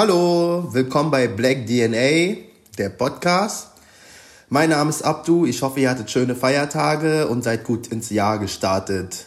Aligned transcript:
Hallo, 0.00 0.68
willkommen 0.70 1.10
bei 1.10 1.26
Black 1.26 1.66
DNA, 1.66 2.36
der 2.78 2.88
Podcast. 2.88 3.66
Mein 4.48 4.70
Name 4.70 4.90
ist 4.90 5.02
Abdu, 5.02 5.44
ich 5.44 5.60
hoffe, 5.60 5.80
ihr 5.80 5.90
hattet 5.90 6.08
schöne 6.08 6.36
Feiertage 6.36 7.26
und 7.26 7.42
seid 7.42 7.64
gut 7.64 7.88
ins 7.88 8.08
Jahr 8.08 8.38
gestartet. 8.38 9.26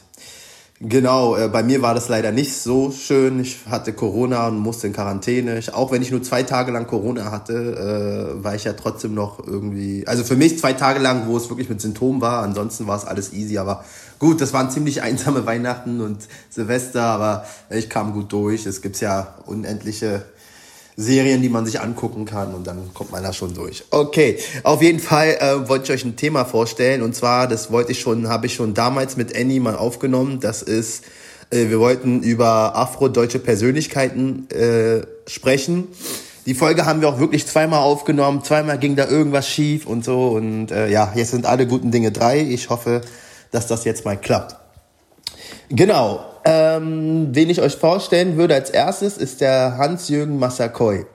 Genau, 0.79 1.35
äh, 1.35 1.49
bei 1.49 1.61
mir 1.61 1.81
war 1.81 1.93
das 1.93 2.07
leider 2.07 2.31
nicht 2.31 2.55
so 2.55 2.89
schön. 2.89 3.41
Ich 3.41 3.65
hatte 3.69 3.91
Corona 3.91 4.47
und 4.47 4.59
musste 4.59 4.87
in 4.87 4.93
Quarantäne. 4.93 5.59
Ich, 5.59 5.73
auch 5.73 5.91
wenn 5.91 6.01
ich 6.01 6.09
nur 6.09 6.23
zwei 6.23 6.43
Tage 6.43 6.71
lang 6.71 6.87
Corona 6.87 7.31
hatte, 7.31 8.37
äh, 8.39 8.41
war 8.41 8.55
ich 8.55 8.63
ja 8.63 8.71
trotzdem 8.71 9.13
noch 9.13 9.45
irgendwie. 9.45 10.07
Also 10.07 10.23
für 10.23 10.37
mich 10.37 10.57
zwei 10.57 10.71
Tage 10.71 11.01
lang, 11.01 11.27
wo 11.27 11.35
es 11.35 11.49
wirklich 11.49 11.67
mit 11.67 11.81
Symptomen 11.81 12.21
war. 12.21 12.43
Ansonsten 12.43 12.87
war 12.87 12.95
es 12.95 13.03
alles 13.03 13.33
easy. 13.33 13.57
Aber 13.57 13.83
gut, 14.19 14.39
das 14.39 14.53
waren 14.53 14.71
ziemlich 14.71 15.01
einsame 15.03 15.45
Weihnachten 15.45 15.99
und 15.99 16.29
Silvester, 16.49 17.03
aber 17.03 17.45
ich 17.69 17.89
kam 17.89 18.13
gut 18.13 18.31
durch. 18.31 18.65
Es 18.65 18.81
gibt 18.81 19.01
ja 19.01 19.35
unendliche 19.45 20.23
Serien, 20.97 21.41
die 21.41 21.49
man 21.49 21.65
sich 21.65 21.79
angucken 21.79 22.25
kann 22.25 22.53
und 22.53 22.67
dann 22.67 22.93
kommt 22.93 23.11
man 23.11 23.23
da 23.23 23.33
schon 23.33 23.53
durch. 23.53 23.83
Okay, 23.91 24.37
auf 24.63 24.81
jeden 24.81 24.99
Fall 24.99 25.37
äh, 25.39 25.69
wollte 25.69 25.85
ich 25.85 25.91
euch 25.91 26.05
ein 26.05 26.15
Thema 26.15 26.45
vorstellen 26.45 27.01
und 27.01 27.15
zwar, 27.15 27.47
das 27.47 27.71
wollte 27.71 27.91
ich 27.91 27.99
schon, 27.99 28.27
habe 28.27 28.47
ich 28.47 28.55
schon 28.55 28.73
damals 28.73 29.17
mit 29.17 29.35
Annie 29.35 29.59
mal 29.59 29.75
aufgenommen. 29.75 30.39
Das 30.39 30.61
ist, 30.61 31.03
äh, 31.49 31.69
wir 31.69 31.79
wollten 31.79 32.23
über 32.23 32.75
afrodeutsche 32.75 33.39
Persönlichkeiten 33.39 34.49
äh, 34.49 35.01
sprechen. 35.27 35.87
Die 36.45 36.55
Folge 36.55 36.85
haben 36.85 37.01
wir 37.01 37.09
auch 37.09 37.19
wirklich 37.19 37.45
zweimal 37.45 37.79
aufgenommen. 37.81 38.43
Zweimal 38.43 38.77
ging 38.79 38.95
da 38.95 39.07
irgendwas 39.07 39.47
schief 39.47 39.85
und 39.85 40.03
so 40.03 40.29
und 40.29 40.71
äh, 40.71 40.89
ja, 40.89 41.13
jetzt 41.15 41.31
sind 41.31 41.45
alle 41.45 41.67
guten 41.67 41.91
Dinge 41.91 42.11
drei. 42.11 42.41
Ich 42.41 42.69
hoffe, 42.69 43.01
dass 43.51 43.67
das 43.67 43.85
jetzt 43.85 44.05
mal 44.05 44.17
klappt. 44.17 44.55
Genau, 45.69 46.25
ähm, 46.45 47.29
wen 47.31 47.49
ich 47.49 47.61
euch 47.61 47.75
vorstellen 47.75 48.37
würde 48.37 48.55
als 48.55 48.69
erstes, 48.69 49.17
ist 49.17 49.41
der 49.41 49.77
Hans-Jürgen 49.77 50.39
Massakoy. 50.39 51.05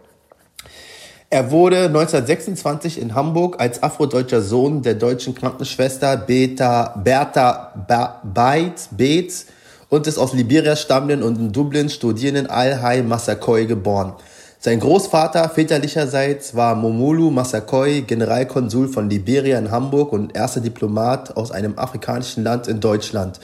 Er 1.29 1.51
wurde 1.51 1.87
1926 1.87 3.01
in 3.01 3.15
Hamburg 3.15 3.57
als 3.59 3.83
afrodeutscher 3.83 4.43
Sohn 4.43 4.83
der 4.83 4.95
deutschen 4.95 5.35
Krankenschwester 5.35 6.17
Beta, 6.17 7.01
Bertha 7.03 7.73
ba 7.89 8.23
Beitz, 8.23 8.89
Beetz 8.93 9.47
und 9.89 10.07
des 10.07 10.19
aus 10.19 10.33
Liberia 10.35 10.77
stammenden 10.77 11.25
und 11.25 11.37
in 11.37 11.53
Dublin 11.53 11.89
studierenden 11.89 12.47
Al-Hai 12.49 13.03
Massakoy 13.03 13.67
geboren. 13.67 14.13
Sein 14.61 14.79
Großvater 14.79 15.49
väterlicherseits 15.49 16.55
war 16.55 16.77
Momolu 16.77 17.31
Massakoy, 17.31 18.03
Generalkonsul 18.03 18.89
von 18.89 19.11
Liberia 19.11 19.59
in 19.59 19.73
Hamburg 19.73 20.13
und 20.13 20.37
erster 20.37 20.61
Diplomat 20.61 21.37
aus 21.37 21.51
einem 21.51 21.77
afrikanischen 21.77 22.45
Land 22.45 22.69
in 22.69 22.81
Deutschland 22.81 23.41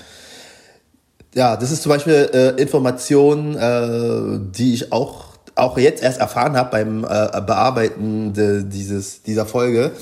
ja, 1.34 1.56
das 1.56 1.70
ist 1.70 1.82
zum 1.82 1.90
Beispiel 1.90 2.30
äh, 2.32 2.60
Informationen, 2.60 3.56
äh, 3.56 4.40
die 4.54 4.74
ich 4.74 4.92
auch, 4.92 5.26
auch 5.54 5.78
jetzt 5.78 6.02
erst 6.02 6.20
erfahren 6.20 6.56
habe 6.56 6.70
beim 6.70 7.04
äh, 7.04 7.40
Bearbeiten 7.40 8.32
de, 8.32 8.64
dieses, 8.64 9.22
dieser 9.22 9.46
Folge, 9.46 9.92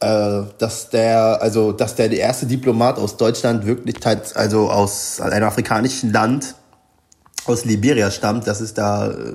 äh, 0.00 0.42
dass 0.58 0.90
der, 0.90 1.40
also 1.40 1.72
dass 1.72 1.94
der, 1.94 2.08
der 2.08 2.18
erste 2.18 2.46
Diplomat 2.46 2.98
aus 2.98 3.16
Deutschland 3.16 3.66
wirklich 3.66 3.96
halt, 4.04 4.36
also 4.36 4.70
aus 4.70 5.20
einem 5.20 5.46
afrikanischen 5.46 6.12
Land, 6.12 6.54
aus 7.46 7.64
Liberia 7.64 8.10
stammt. 8.10 8.46
Das 8.46 8.60
ist 8.60 8.76
da, 8.76 9.10
äh, 9.10 9.34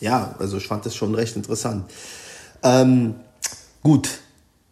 ja, 0.00 0.34
also 0.38 0.56
ich 0.56 0.66
fand 0.66 0.84
das 0.84 0.96
schon 0.96 1.14
recht 1.14 1.36
interessant. 1.36 1.90
Ähm, 2.62 3.14
gut, 3.82 4.08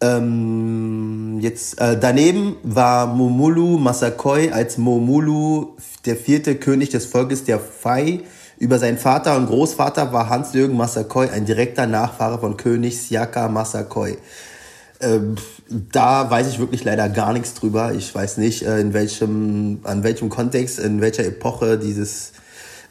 ähm, 0.05 1.39
jetzt 1.39 1.79
äh, 1.79 1.97
daneben 1.99 2.57
war 2.63 3.07
Momulu 3.07 3.77
Masakoi 3.77 4.51
als 4.51 4.77
Momulu 4.77 5.75
der 6.05 6.15
vierte 6.15 6.55
König 6.55 6.89
des 6.89 7.05
Volkes 7.05 7.43
der 7.43 7.59
Fai. 7.59 8.21
Über 8.57 8.79
seinen 8.79 8.97
Vater 8.97 9.35
und 9.35 9.47
Großvater 9.47 10.13
war 10.13 10.29
Hans-Jürgen 10.29 10.77
Masakoi 10.77 11.29
ein 11.29 11.45
direkter 11.45 11.87
Nachfahre 11.87 12.39
von 12.39 12.55
König 12.55 13.01
Siaka 13.01 13.49
Masakoi. 13.49 14.17
Ähm, 15.01 15.35
da 15.69 16.29
weiß 16.29 16.47
ich 16.47 16.59
wirklich 16.59 16.83
leider 16.83 17.09
gar 17.09 17.33
nichts 17.33 17.53
drüber. 17.53 17.93
Ich 17.93 18.13
weiß 18.13 18.37
nicht, 18.37 18.63
äh, 18.63 18.79
in 18.79 18.93
welchem, 18.93 19.79
an 19.83 20.03
welchem 20.03 20.29
Kontext, 20.29 20.79
in 20.79 21.01
welcher 21.01 21.25
Epoche 21.25 21.77
dieses, 21.77 22.31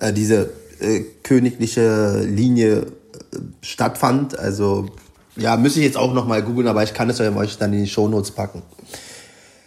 äh, 0.01 0.13
diese 0.13 0.51
äh, 0.81 1.01
königliche 1.23 2.21
Linie 2.21 2.79
äh, 2.79 2.87
stattfand. 3.63 4.39
Also 4.39 4.87
ja, 5.37 5.57
müsste 5.57 5.81
ich 5.81 5.87
jetzt 5.87 5.97
auch 5.97 6.13
nochmal 6.13 6.43
googeln, 6.43 6.69
aber 6.69 6.83
ich 6.83 6.95
kann 6.95 7.11
es 7.11 7.21
euch 7.21 7.59
dann 7.59 7.73
in 7.73 7.85
die 7.85 7.91
Shownotes 7.91 8.31
packen. 8.31 8.63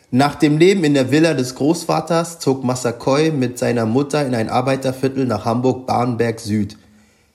Nach 0.09 0.35
dem 0.35 0.57
Leben 0.57 0.85
in 0.85 0.93
der 0.93 1.11
Villa 1.11 1.33
des 1.33 1.55
Großvaters 1.55 2.39
zog 2.39 2.63
Massakoy 2.63 3.31
mit 3.31 3.59
seiner 3.59 3.85
Mutter 3.85 4.25
in 4.25 4.35
ein 4.35 4.49
Arbeiterviertel 4.49 5.25
nach 5.25 5.43
Hamburg-Barnberg 5.43 6.39
Süd. 6.39 6.77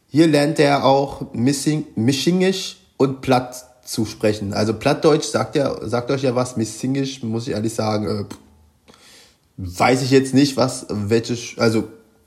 Hier 0.08 0.26
lernte 0.26 0.62
er 0.62 0.84
auch 0.84 1.26
Mischingisch 1.34 2.78
und 2.96 3.20
Platt 3.20 3.66
zu 3.84 4.06
sprechen. 4.06 4.54
Also 4.54 4.74
Plattdeutsch 4.74 5.24
sagt 5.24 5.56
ja, 5.56 5.86
sagt 5.86 6.10
euch 6.10 6.22
ja 6.22 6.34
was, 6.34 6.56
Missingisch, 6.56 7.22
muss 7.22 7.46
ich 7.46 7.54
ehrlich 7.54 7.74
sagen, 7.74 8.06
äh, 8.06 8.24
weiß 9.56 10.02
ich 10.02 10.10
jetzt 10.10 10.34
nicht, 10.34 10.56
was, 10.56 10.86
welche, 10.88 11.36
also 11.60 11.84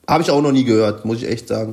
habe 0.08 0.22
ich 0.22 0.30
auch 0.30 0.42
noch 0.42 0.52
nie 0.52 0.64
gehört, 0.64 1.06
muss 1.06 1.18
ich 1.18 1.28
echt 1.28 1.48
sagen. 1.48 1.72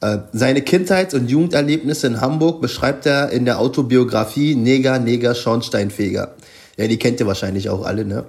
Äh, 0.00 0.18
seine 0.32 0.62
Kindheits- 0.62 1.14
und 1.14 1.28
Jugenderlebnisse 1.28 2.06
in 2.06 2.20
Hamburg 2.20 2.60
beschreibt 2.60 3.06
er 3.06 3.30
in 3.30 3.44
der 3.44 3.58
Autobiografie 3.58 4.54
Neger, 4.54 4.98
Neger, 4.98 5.34
Schornsteinfeger. 5.34 6.34
Ja, 6.76 6.86
die 6.86 6.98
kennt 6.98 7.18
ihr 7.18 7.26
wahrscheinlich 7.26 7.68
auch 7.68 7.84
alle, 7.84 8.04
ne? 8.04 8.24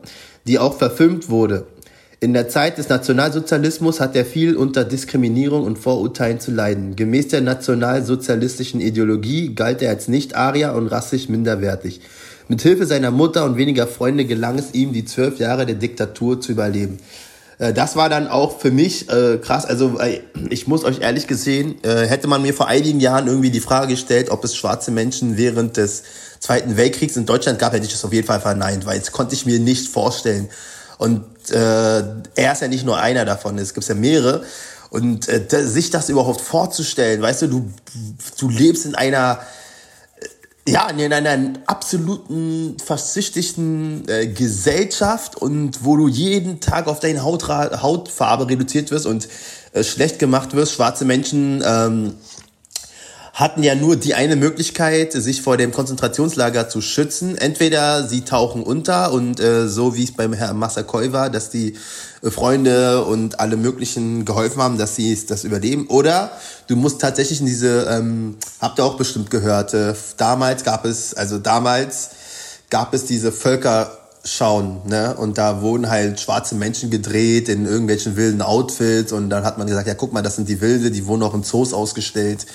Die 0.48 0.58
auch 0.58 0.78
verfilmt 0.78 1.30
wurde. 1.30 1.68
In 2.22 2.34
der 2.34 2.50
Zeit 2.50 2.78
des 2.78 2.90
Nationalsozialismus 2.90 4.02
hat 4.02 4.16
er 4.16 4.26
viel 4.26 4.58
unter 4.58 4.84
Diskriminierung 4.84 5.64
und 5.64 5.78
Vorurteilen 5.78 6.40
zu 6.40 6.52
leiden. 6.52 6.96
Gemäß 6.96 7.30
der 7.30 7.42
nationalsozialistischen 7.42 8.82
Ideologie 8.82 9.54
galt 9.56 9.82
er 9.82 9.92
als 9.92 10.10
Nicht-Arier 10.10 10.74
und 10.74 10.88
rassisch 10.88 11.30
minderwertig. 11.30 12.02
Mit 12.50 12.62
Hilfe 12.62 12.88
seiner 12.88 13.12
Mutter 13.12 13.46
und 13.46 13.58
weniger 13.58 13.88
Freunde 13.88 14.26
gelang 14.26 14.58
es 14.58 14.74
ihm, 14.74 14.92
die 14.92 15.06
zwölf 15.06 15.38
Jahre 15.38 15.66
der 15.68 15.76
Diktatur 15.76 16.42
zu 16.42 16.52
überleben. 16.52 16.98
Äh, 17.60 17.74
das 17.74 17.96
war 17.96 18.10
dann 18.10 18.28
auch 18.28 18.60
für 18.60 18.72
mich 18.72 19.08
äh, 19.10 19.38
krass. 19.38 19.66
Also 19.66 20.00
ich 20.50 20.68
muss 20.68 20.84
euch 20.84 21.02
ehrlich 21.02 21.28
gesehen, 21.28 21.84
äh, 21.84 22.08
hätte 22.08 22.28
man 22.28 22.42
mir 22.42 22.54
vor 22.54 22.68
einigen 22.68 23.00
Jahren 23.00 23.28
irgendwie 23.28 23.52
die 23.52 23.60
Frage 23.60 23.90
gestellt, 23.94 24.32
ob 24.32 24.44
es 24.44 24.56
schwarze 24.56 24.90
Menschen 24.90 25.38
während 25.38 25.78
des 25.78 26.04
Zweiten 26.40 26.78
Weltkriegs 26.78 27.18
in 27.18 27.26
Deutschland 27.26 27.60
gab, 27.60 27.74
hätte 27.74 27.86
ich 27.86 27.92
das 27.92 28.06
auf 28.06 28.14
jeden 28.14 28.26
Fall 28.26 28.40
verneint, 28.40 28.86
weil 28.86 28.98
das 28.98 29.12
konnte 29.12 29.36
ich 29.36 29.46
mir 29.46 29.60
nicht 29.60 29.90
vorstellen. 29.90 30.50
Und 30.98 31.24
äh, 31.52 32.00
er 32.36 32.54
ist 32.54 32.62
ja 32.62 32.68
nicht 32.68 32.86
nur 32.86 32.98
einer 32.98 33.26
davon, 33.26 33.58
es 33.58 33.74
gibt 33.74 33.88
ja 33.88 33.96
mehrere. 33.96 34.44
Und 34.90 35.28
äh, 35.30 35.68
sich 35.68 35.92
das 35.92 36.10
überhaupt 36.10 36.42
vorzustellen, 36.42 37.22
weißt 37.22 37.44
du, 37.44 37.48
du, 37.48 37.74
du 38.40 38.50
lebst 38.50 38.86
in 38.86 38.96
einer 38.96 39.40
ja, 40.72 40.90
in 40.90 41.14
einer 41.14 41.54
absoluten 41.66 42.78
faschistischen 42.84 44.08
äh, 44.08 44.28
Gesellschaft 44.28 45.36
und 45.36 45.84
wo 45.84 45.98
du 45.98 46.08
jeden 46.08 46.60
Tag 46.60 46.88
auf 46.88 47.00
deine 47.00 47.24
Hautra 47.24 47.82
Hautfarbe 47.82 48.50
reduziert 48.50 48.92
wirst 48.92 49.06
und 49.06 49.28
äh, 49.74 49.84
schlecht 49.84 50.20
gemacht 50.20 50.54
wirst. 50.56 50.74
Schwarze 50.74 51.06
Menschen 51.06 51.64
ähm, 51.66 52.14
hatten 53.40 53.64
ja 53.64 53.74
nur 53.74 53.96
die 53.96 54.16
eine 54.16 54.36
Möglichkeit, 54.36 55.14
sich 55.14 55.42
vor 55.42 55.56
dem 55.56 55.72
Konzentrationslager 55.72 56.68
zu 56.68 56.82
schützen. 56.82 57.38
Entweder 57.38 58.06
sie 58.06 58.26
tauchen 58.26 58.64
unter 58.64 59.14
und 59.14 59.40
äh, 59.40 59.70
so 59.70 59.96
wie 59.96 60.04
es 60.04 60.12
beim 60.12 60.34
Herrn 60.34 60.58
Massakoy 60.58 61.14
war, 61.14 61.30
dass 61.30 61.50
die 61.50 61.78
äh, 62.22 62.32
Freunde 62.32 63.06
und 63.06 63.40
alle 63.40 63.56
möglichen 63.56 64.26
geholfen 64.26 64.62
haben, 64.62 64.78
dass 64.78 64.98
sie 64.98 65.18
das 65.26 65.46
überleben. 65.46 65.88
Oder 65.88 66.32
du 66.68 66.76
musst 66.76 67.00
tatsächlich 67.00 67.40
in 67.40 67.46
diese, 67.46 67.88
ähm, 67.90 68.36
habt 68.60 68.78
ihr 68.78 68.84
auch 68.84 68.98
bestimmt 68.98 69.32
gehört, 69.32 69.74
äh, 69.74 69.94
damals 70.18 70.66
gab 70.66 70.84
es, 70.84 71.14
also 71.14 71.40
damals 71.40 72.10
gab 72.70 72.94
es 72.94 73.06
diese 73.06 73.32
Völker 73.32 73.99
schauen, 74.24 74.82
ne? 74.86 75.16
Und 75.16 75.38
da 75.38 75.62
wurden 75.62 75.90
halt 75.90 76.20
schwarze 76.20 76.56
Menschen 76.56 76.90
gedreht 76.90 77.48
in 77.48 77.66
irgendwelchen 77.66 78.18
wilden 78.18 78.42
Outfits 78.42 79.12
und 79.12 79.30
dann 79.30 79.46
hat 79.46 79.58
man 79.58 79.68
gesagt, 79.68 79.88
ja 79.88 79.94
guck 79.94 80.12
mal, 80.12 80.22
das 80.22 80.36
sind 80.36 80.50
die 80.50 80.60
Wilde, 80.60 80.92
die 80.92 81.06
wurden 81.06 81.24
auch 81.24 81.34
in 81.34 81.44
Zoos 81.44 81.74
ausgestellt. 81.74 82.46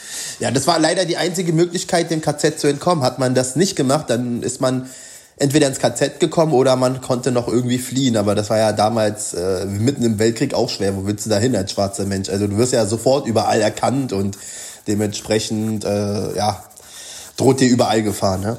Ja, 0.41 0.51
das 0.51 0.67
war 0.67 0.79
leider 0.79 1.05
die 1.05 1.17
einzige 1.17 1.53
Möglichkeit, 1.53 2.11
dem 2.11 2.21
KZ 2.21 2.59
zu 2.59 2.67
entkommen. 2.67 3.03
Hat 3.03 3.19
man 3.19 3.35
das 3.35 3.57
nicht 3.57 3.77
gemacht, 3.77 4.11
dann 4.11 4.43
ist 4.43 4.61
man 4.61 4.89
entweder 5.37 5.67
ins 5.67 5.79
KZ 5.79 6.21
gekommen 6.21 6.53
oder 6.53 6.77
man 6.77 7.01
konnte 7.01 7.33
noch 7.33 7.49
irgendwie 7.49 7.79
fliehen. 7.79 8.17
Aber 8.17 8.35
das 8.35 8.51
war 8.51 8.59
ja 8.59 8.73
damals 8.73 9.35
äh, 9.35 9.65
mitten 9.65 10.05
im 10.05 10.19
Weltkrieg 10.19 10.55
auch 10.55 10.69
schwer. 10.69 10.97
Wo 10.97 11.07
willst 11.07 11.27
du 11.27 11.31
da 11.31 11.39
hin 11.39 11.57
als 11.57 11.73
schwarzer 11.73 12.05
Mensch? 12.05 12.29
Also 12.29 12.47
du 12.47 12.59
wirst 12.59 12.73
ja 12.73 12.87
sofort 12.87 13.27
überall 13.27 13.61
erkannt 13.61 14.13
und 14.13 14.39
dementsprechend, 14.87 15.85
äh, 15.85 16.37
ja, 16.37 16.63
droht 17.37 17.61
dir 17.61 17.69
überall 17.69 18.03
Gefahr, 18.03 18.39
ne? 18.39 18.59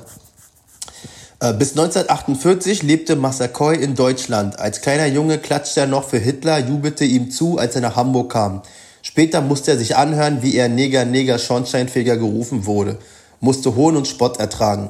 Äh, 1.45 1.53
bis 1.53 1.71
1948 1.71 2.81
lebte 2.81 3.15
Massakoy 3.15 3.75
in 3.75 3.93
Deutschland. 3.93 4.57
Als 4.57 4.81
kleiner 4.81 5.05
Junge 5.05 5.37
klatschte 5.37 5.81
er 5.81 5.87
noch 5.87 6.05
für 6.05 6.17
Hitler, 6.17 6.57
jubelte 6.57 7.05
ihm 7.05 7.29
zu, 7.29 7.59
als 7.59 7.75
er 7.75 7.81
nach 7.81 7.95
Hamburg 7.95 8.31
kam. 8.31 8.63
Später 9.03 9.41
musste 9.41 9.71
er 9.71 9.77
sich 9.77 9.95
anhören, 9.95 10.41
wie 10.41 10.55
er 10.55 10.69
Neger, 10.69 11.05
Neger, 11.05 11.37
Schornsteinfeger 11.37 12.17
gerufen 12.17 12.65
wurde, 12.65 12.97
musste 13.41 13.75
Hohn 13.75 13.95
und 13.95 14.07
Spott 14.07 14.39
ertragen. 14.39 14.89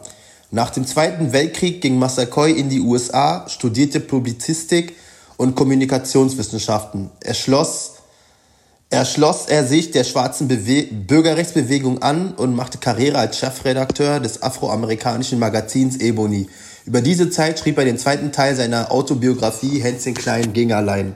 Nach 0.49 0.69
dem 0.69 0.87
Zweiten 0.87 1.33
Weltkrieg 1.33 1.81
ging 1.81 1.99
Massakoy 1.99 2.53
in 2.53 2.69
die 2.69 2.79
USA, 2.79 3.49
studierte 3.49 3.99
Publizistik 3.99 4.95
und 5.35 5.55
Kommunikationswissenschaften. 5.55 7.09
Er 7.19 7.33
schloss 7.33 7.94
erschloss 8.95 9.47
er 9.47 9.65
sich 9.65 9.91
der 9.91 10.05
schwarzen 10.05 10.47
Bewe 10.47 10.83
Bürgerrechtsbewegung 10.83 12.01
an 12.01 12.33
und 12.33 12.55
machte 12.55 12.77
Karriere 12.77 13.17
als 13.17 13.37
Chefredakteur 13.37 14.21
des 14.21 14.41
afroamerikanischen 14.41 15.37
Magazins 15.37 15.97
Ebony. 15.97 16.47
Über 16.85 17.01
diese 17.01 17.29
Zeit 17.29 17.59
schrieb 17.59 17.77
er 17.77 17.83
den 17.83 17.97
zweiten 17.97 18.31
Teil 18.31 18.55
seiner 18.55 18.93
Autobiografie 18.93 19.81
Hänschen 19.81 20.13
Klein 20.13 20.53
ging 20.53 20.71
allein. 20.71 21.13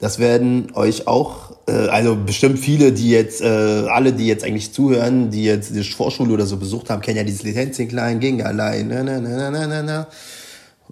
Das 0.00 0.18
werden 0.18 0.72
euch 0.74 1.06
auch, 1.06 1.52
äh, 1.68 1.86
also 1.86 2.16
bestimmt 2.16 2.58
viele, 2.58 2.90
die 2.90 3.10
jetzt, 3.10 3.40
äh, 3.40 3.44
alle, 3.46 4.12
die 4.12 4.26
jetzt 4.26 4.42
eigentlich 4.42 4.72
zuhören, 4.72 5.30
die 5.30 5.44
jetzt 5.44 5.72
die 5.72 5.84
Vorschule 5.84 6.34
oder 6.34 6.46
so 6.46 6.56
besucht 6.56 6.90
haben, 6.90 7.00
kennen 7.00 7.18
ja 7.18 7.22
dieses 7.22 7.44
Lied 7.44 7.54
Hänschen 7.54 7.86
Klein 7.86 8.18
ging 8.18 8.42
allein. 8.42 8.88
Na, 8.88 9.04
na, 9.04 9.20
na, 9.20 9.50
na, 9.50 9.66
na, 9.68 9.82
na. 9.82 10.06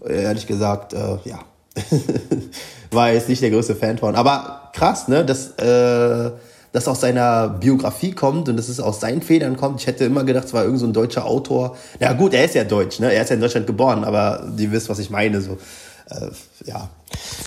Ehrlich 0.09 0.47
gesagt, 0.47 0.93
äh, 0.93 1.19
ja. 1.25 1.41
War 2.93 3.13
jetzt 3.13 3.29
nicht 3.29 3.43
der 3.43 3.51
größte 3.51 3.75
Fan 3.75 3.99
von. 3.99 4.15
Aber 4.15 4.62
krass, 4.73 5.09
ne, 5.09 5.25
dass 5.25 5.51
äh, 5.59 6.31
das 6.73 6.89
aus 6.89 7.01
seiner 7.01 7.49
Biografie 7.49 8.13
kommt 8.13 8.49
und 8.49 8.57
dass 8.57 8.69
es 8.69 8.81
aus 8.81 9.01
seinen 9.01 9.23
Federn 9.23 9.57
kommt. 9.57 9.81
Ich 9.81 9.87
hätte 9.87 10.05
immer 10.05 10.25
gedacht, 10.25 10.47
es 10.47 10.55
war 10.55 10.65
irgend 10.65 10.81
so 10.81 10.87
ein 10.87 10.93
deutscher 10.93 11.27
Autor. 11.27 11.77
Ja 12.01 12.15
gut, 12.15 12.33
er 12.33 12.45
ist 12.45 12.55
ja 12.55 12.65
deutsch, 12.65 12.99
ne? 12.99 13.13
Er 13.13 13.23
ist 13.23 13.29
ja 13.29 13.35
in 13.35 13.41
Deutschland 13.43 13.67
geboren, 13.67 14.05
aber 14.05 14.47
die 14.57 14.73
wisst, 14.73 14.89
was 14.89 14.99
ich 14.99 15.11
meine. 15.11 15.43
So, 15.43 15.59
äh, 16.11 16.31
ja, 16.65 16.89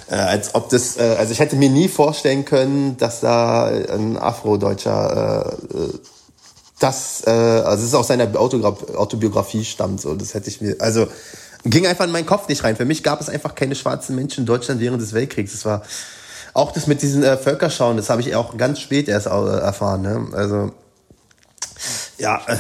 äh, 0.10 0.16
als 0.16 0.54
ob 0.54 0.70
das, 0.70 0.98
äh, 0.98 1.16
also 1.18 1.32
ich 1.32 1.40
hätte 1.40 1.56
mir 1.56 1.70
nie 1.70 1.88
vorstellen 1.88 2.46
können, 2.46 2.98
dass 2.98 3.22
da 3.22 3.66
ein 3.66 4.18
Afrodeutscher 4.18 5.56
äh, 5.74 5.78
äh 5.78 6.00
das, 6.78 7.24
äh, 7.26 7.30
also 7.30 7.84
es 7.84 7.90
ist 7.90 7.96
aus 7.96 8.08
seiner 8.08 8.28
Autobiografie 8.38 9.64
stammt. 9.64 10.02
So, 10.02 10.14
das 10.14 10.34
hätte 10.34 10.50
ich 10.50 10.60
mir, 10.60 10.76
also 10.80 11.08
ging 11.64 11.88
einfach 11.88 12.04
in 12.04 12.12
meinen 12.12 12.26
Kopf 12.26 12.50
nicht 12.50 12.66
rein. 12.66 12.76
Für 12.76 12.84
mich 12.84 13.02
gab 13.02 13.22
es 13.22 13.30
einfach 13.30 13.56
keine 13.56 13.76
schwarzen 13.76 14.14
Menschen 14.14 14.42
in 14.42 14.46
Deutschland 14.46 14.82
während 14.82 15.02
des 15.02 15.14
Weltkriegs. 15.14 15.54
Das 15.54 15.64
war 15.64 15.84
auch 16.56 16.72
das 16.72 16.88
mit 16.88 17.02
diesen 17.02 17.22
äh, 17.22 17.38
Völkerschauen, 17.38 17.98
das 17.98 18.10
habe 18.10 18.22
ich 18.22 18.34
auch 18.34 18.58
ganz 18.58 18.80
spät 18.80 19.10
erst 19.10 19.28
äh, 19.28 19.30
erfahren. 19.30 20.02
Ne? 20.02 20.28
Also 20.32 20.72
ja, 22.18 22.42
äh, 22.48 22.56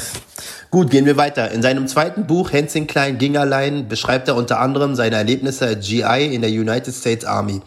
gut, 0.69 0.91
gehen 0.91 1.05
wir 1.05 1.15
weiter. 1.15 1.49
In 1.51 1.61
seinem 1.61 1.87
zweiten 1.87 2.27
Buch 2.27 2.51
Hänschen 2.51 2.87
Klein 2.87 3.17
ging 3.17 3.37
allein 3.37 3.87
beschreibt 3.87 4.27
er 4.27 4.35
unter 4.35 4.59
anderem 4.59 4.95
seine 4.95 5.15
Erlebnisse 5.15 5.65
als 5.65 5.87
GI 5.87 6.35
in 6.35 6.41
der 6.41 6.51
United 6.51 6.93
States 6.93 7.23
Army 7.23 7.61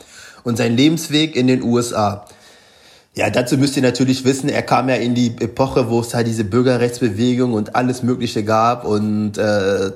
und 0.44 0.58
seinen 0.58 0.76
Lebensweg 0.76 1.34
in 1.34 1.46
den 1.46 1.62
USA. 1.62 2.26
Ja, 3.14 3.30
dazu 3.30 3.56
müsst 3.56 3.76
ihr 3.76 3.82
natürlich 3.82 4.26
wissen, 4.26 4.50
er 4.50 4.62
kam 4.62 4.90
ja 4.90 4.96
in 4.96 5.14
die 5.14 5.34
Epoche, 5.40 5.88
wo 5.88 6.00
es 6.00 6.12
halt 6.12 6.26
diese 6.26 6.44
Bürgerrechtsbewegung 6.44 7.54
und 7.54 7.74
alles 7.74 8.02
Mögliche 8.02 8.44
gab 8.44 8.84
und 8.84 9.38
äh, 9.38 9.92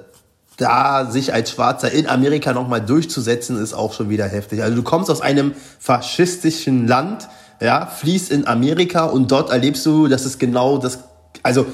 da 0.56 1.10
sich 1.10 1.32
als 1.32 1.50
Schwarzer 1.50 1.90
in 1.90 2.06
Amerika 2.08 2.52
nochmal 2.52 2.80
durchzusetzen, 2.80 3.60
ist 3.62 3.74
auch 3.74 3.92
schon 3.92 4.10
wieder 4.10 4.26
heftig. 4.26 4.62
Also 4.62 4.76
du 4.76 4.82
kommst 4.82 5.10
aus 5.10 5.20
einem 5.20 5.54
faschistischen 5.78 6.86
Land, 6.86 7.28
ja, 7.60 7.86
fließt 7.86 8.30
in 8.30 8.46
Amerika 8.46 9.04
und 9.04 9.30
dort 9.30 9.50
erlebst 9.50 9.86
du, 9.86 10.08
dass 10.08 10.24
es 10.24 10.38
genau 10.38 10.78
das, 10.78 10.98
also 11.42 11.66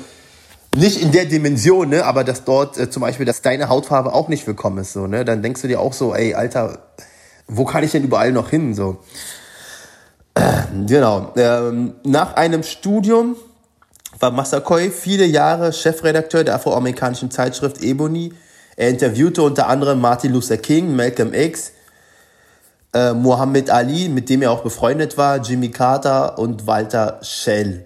nicht 0.77 1.01
in 1.01 1.13
der 1.13 1.25
Dimension, 1.25 1.89
ne, 1.89 2.05
aber 2.05 2.25
dass 2.25 2.45
dort 2.45 2.79
äh, 2.79 2.91
zum 2.91 3.01
Beispiel, 3.01 3.27
dass 3.27 3.43
deine 3.43 3.69
Hautfarbe 3.69 4.13
auch 4.13 4.29
nicht 4.29 4.47
willkommen 4.47 4.79
ist, 4.79 4.93
so, 4.93 5.07
ne, 5.07 5.25
dann 5.25 5.43
denkst 5.43 5.63
du 5.63 5.69
dir 5.69 5.81
auch 5.81 5.93
so, 5.93 6.15
ey, 6.15 6.35
Alter, 6.35 6.79
wo 7.47 7.65
kann 7.65 7.83
ich 7.83 7.93
denn 7.93 8.05
überall 8.05 8.33
noch 8.33 8.51
hin, 8.51 8.75
so. 8.75 8.99
Genau. 10.87 11.33
Ähm, 11.37 11.95
nach 12.05 12.35
einem 12.35 12.63
Studium 12.63 13.35
war 14.21 14.31
Massakoy 14.31 14.91
viele 14.91 15.25
Jahre 15.25 15.73
Chefredakteur 15.73 16.45
der 16.45 16.55
afroamerikanischen 16.55 17.31
Zeitschrift 17.31 17.83
Ebony 17.83 18.33
er 18.79 18.91
interviewte 18.91 19.43
unter 19.43 19.67
anderem 19.67 20.01
Martin 20.01 20.33
Luther 20.33 20.57
King, 20.57 20.95
Malcolm 20.95 21.35
X, 21.35 21.73
äh, 22.95 23.13
Muhammad 23.13 23.71
Ali, 23.71 24.09
mit 24.09 24.31
dem 24.31 24.41
er 24.41 24.53
auch 24.53 24.63
befreundet 24.63 25.19
war, 25.19 25.39
Jimmy 25.39 25.73
Carter 25.73 26.39
und 26.39 26.69
Walter 26.69 27.19
Schell. 27.23 27.85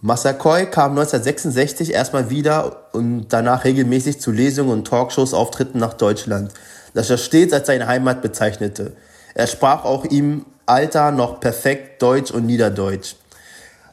Massakoy 0.00 0.70
kam 0.70 0.92
1966 0.92 1.92
erstmal 1.92 2.30
wieder 2.30 2.88
und 2.92 3.26
danach 3.28 3.64
regelmäßig 3.64 4.18
zu 4.18 4.32
Lesungen 4.32 4.70
und 4.72 4.86
Talkshows-Auftritten 4.86 5.78
nach 5.78 5.92
Deutschland, 5.92 6.50
das 6.94 7.10
er 7.10 7.18
stets 7.18 7.52
als 7.52 7.66
seine 7.66 7.86
Heimat 7.86 8.22
bezeichnete. 8.22 8.92
Er 9.34 9.46
sprach 9.46 9.84
auch 9.84 10.06
ihm 10.06 10.46
Alter 10.64 11.10
noch 11.10 11.40
perfekt 11.40 12.00
Deutsch 12.00 12.30
und 12.30 12.46
Niederdeutsch. 12.46 13.16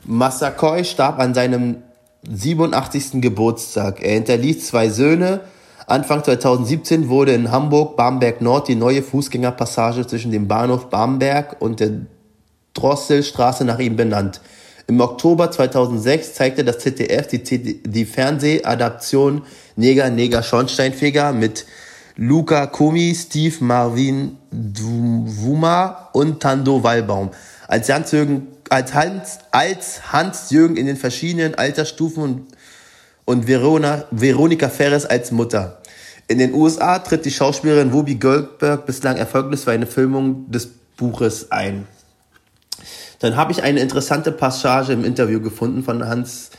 Massakoy 0.05 0.85
starb 0.85 1.19
an 1.19 1.33
seinem 1.33 1.83
87. 2.31 3.21
Geburtstag. 3.21 4.01
Er 4.01 4.13
hinterließ 4.13 4.67
zwei 4.67 4.87
Söhne, 4.87 5.41
Anfang 5.87 6.23
2017 6.23 7.09
wurde 7.09 7.33
in 7.33 7.51
Hamburg-Bamberg 7.51 8.41
Nord 8.41 8.67
die 8.67 8.75
neue 8.75 9.03
Fußgängerpassage 9.03 10.07
zwischen 10.07 10.31
dem 10.31 10.47
Bahnhof 10.47 10.89
Bamberg 10.89 11.61
und 11.61 11.79
der 11.79 11.91
Drosselstraße 12.73 13.65
nach 13.65 13.79
ihm 13.79 13.95
benannt. 13.95 14.41
Im 14.87 14.99
Oktober 14.99 15.51
2006 15.51 16.33
zeigte 16.33 16.63
das 16.63 16.79
ZDF 16.79 17.27
die, 17.27 17.83
die 17.83 18.05
Fernsehadaption 18.05 19.43
Neger, 19.75 20.09
Neger, 20.09 20.43
Schornsteinfeger 20.43 21.33
mit 21.33 21.65
Luca 22.15 22.67
Komi, 22.67 23.15
Steve 23.15 23.55
Marvin 23.63 24.37
Dwuma 24.51 26.09
und 26.13 26.41
Tando 26.41 26.83
Wallbaum. 26.83 27.31
Als 27.67 27.89
Hans-Jürgen 27.89 28.47
als 28.73 28.93
Hans, 28.93 29.39
als 29.51 30.11
Hans 30.11 30.49
Jürgen 30.49 30.77
in 30.77 30.87
den 30.87 30.97
verschiedenen 30.97 31.53
Altersstufen 31.55 32.23
und 32.23 32.52
und 33.25 33.47
Verona, 33.47 34.05
Veronika 34.11 34.69
Ferres 34.69 35.05
als 35.05 35.31
Mutter. 35.31 35.81
In 36.27 36.37
den 36.37 36.53
USA 36.53 36.99
tritt 36.99 37.25
die 37.25 37.31
Schauspielerin 37.31 37.93
Whoopi 37.93 38.15
Goldberg 38.15 38.85
bislang 38.85 39.17
erfolglos 39.17 39.63
für 39.65 39.71
eine 39.71 39.85
Filmung 39.85 40.49
des 40.49 40.69
Buches 40.97 41.51
ein. 41.51 41.87
Dann 43.19 43.35
habe 43.35 43.51
ich 43.51 43.63
eine 43.63 43.79
interessante 43.79 44.31
Passage 44.31 44.93
im 44.93 45.05
Interview 45.05 45.39
gefunden 45.39 45.83
von 45.83 46.05
Hans 46.05 46.51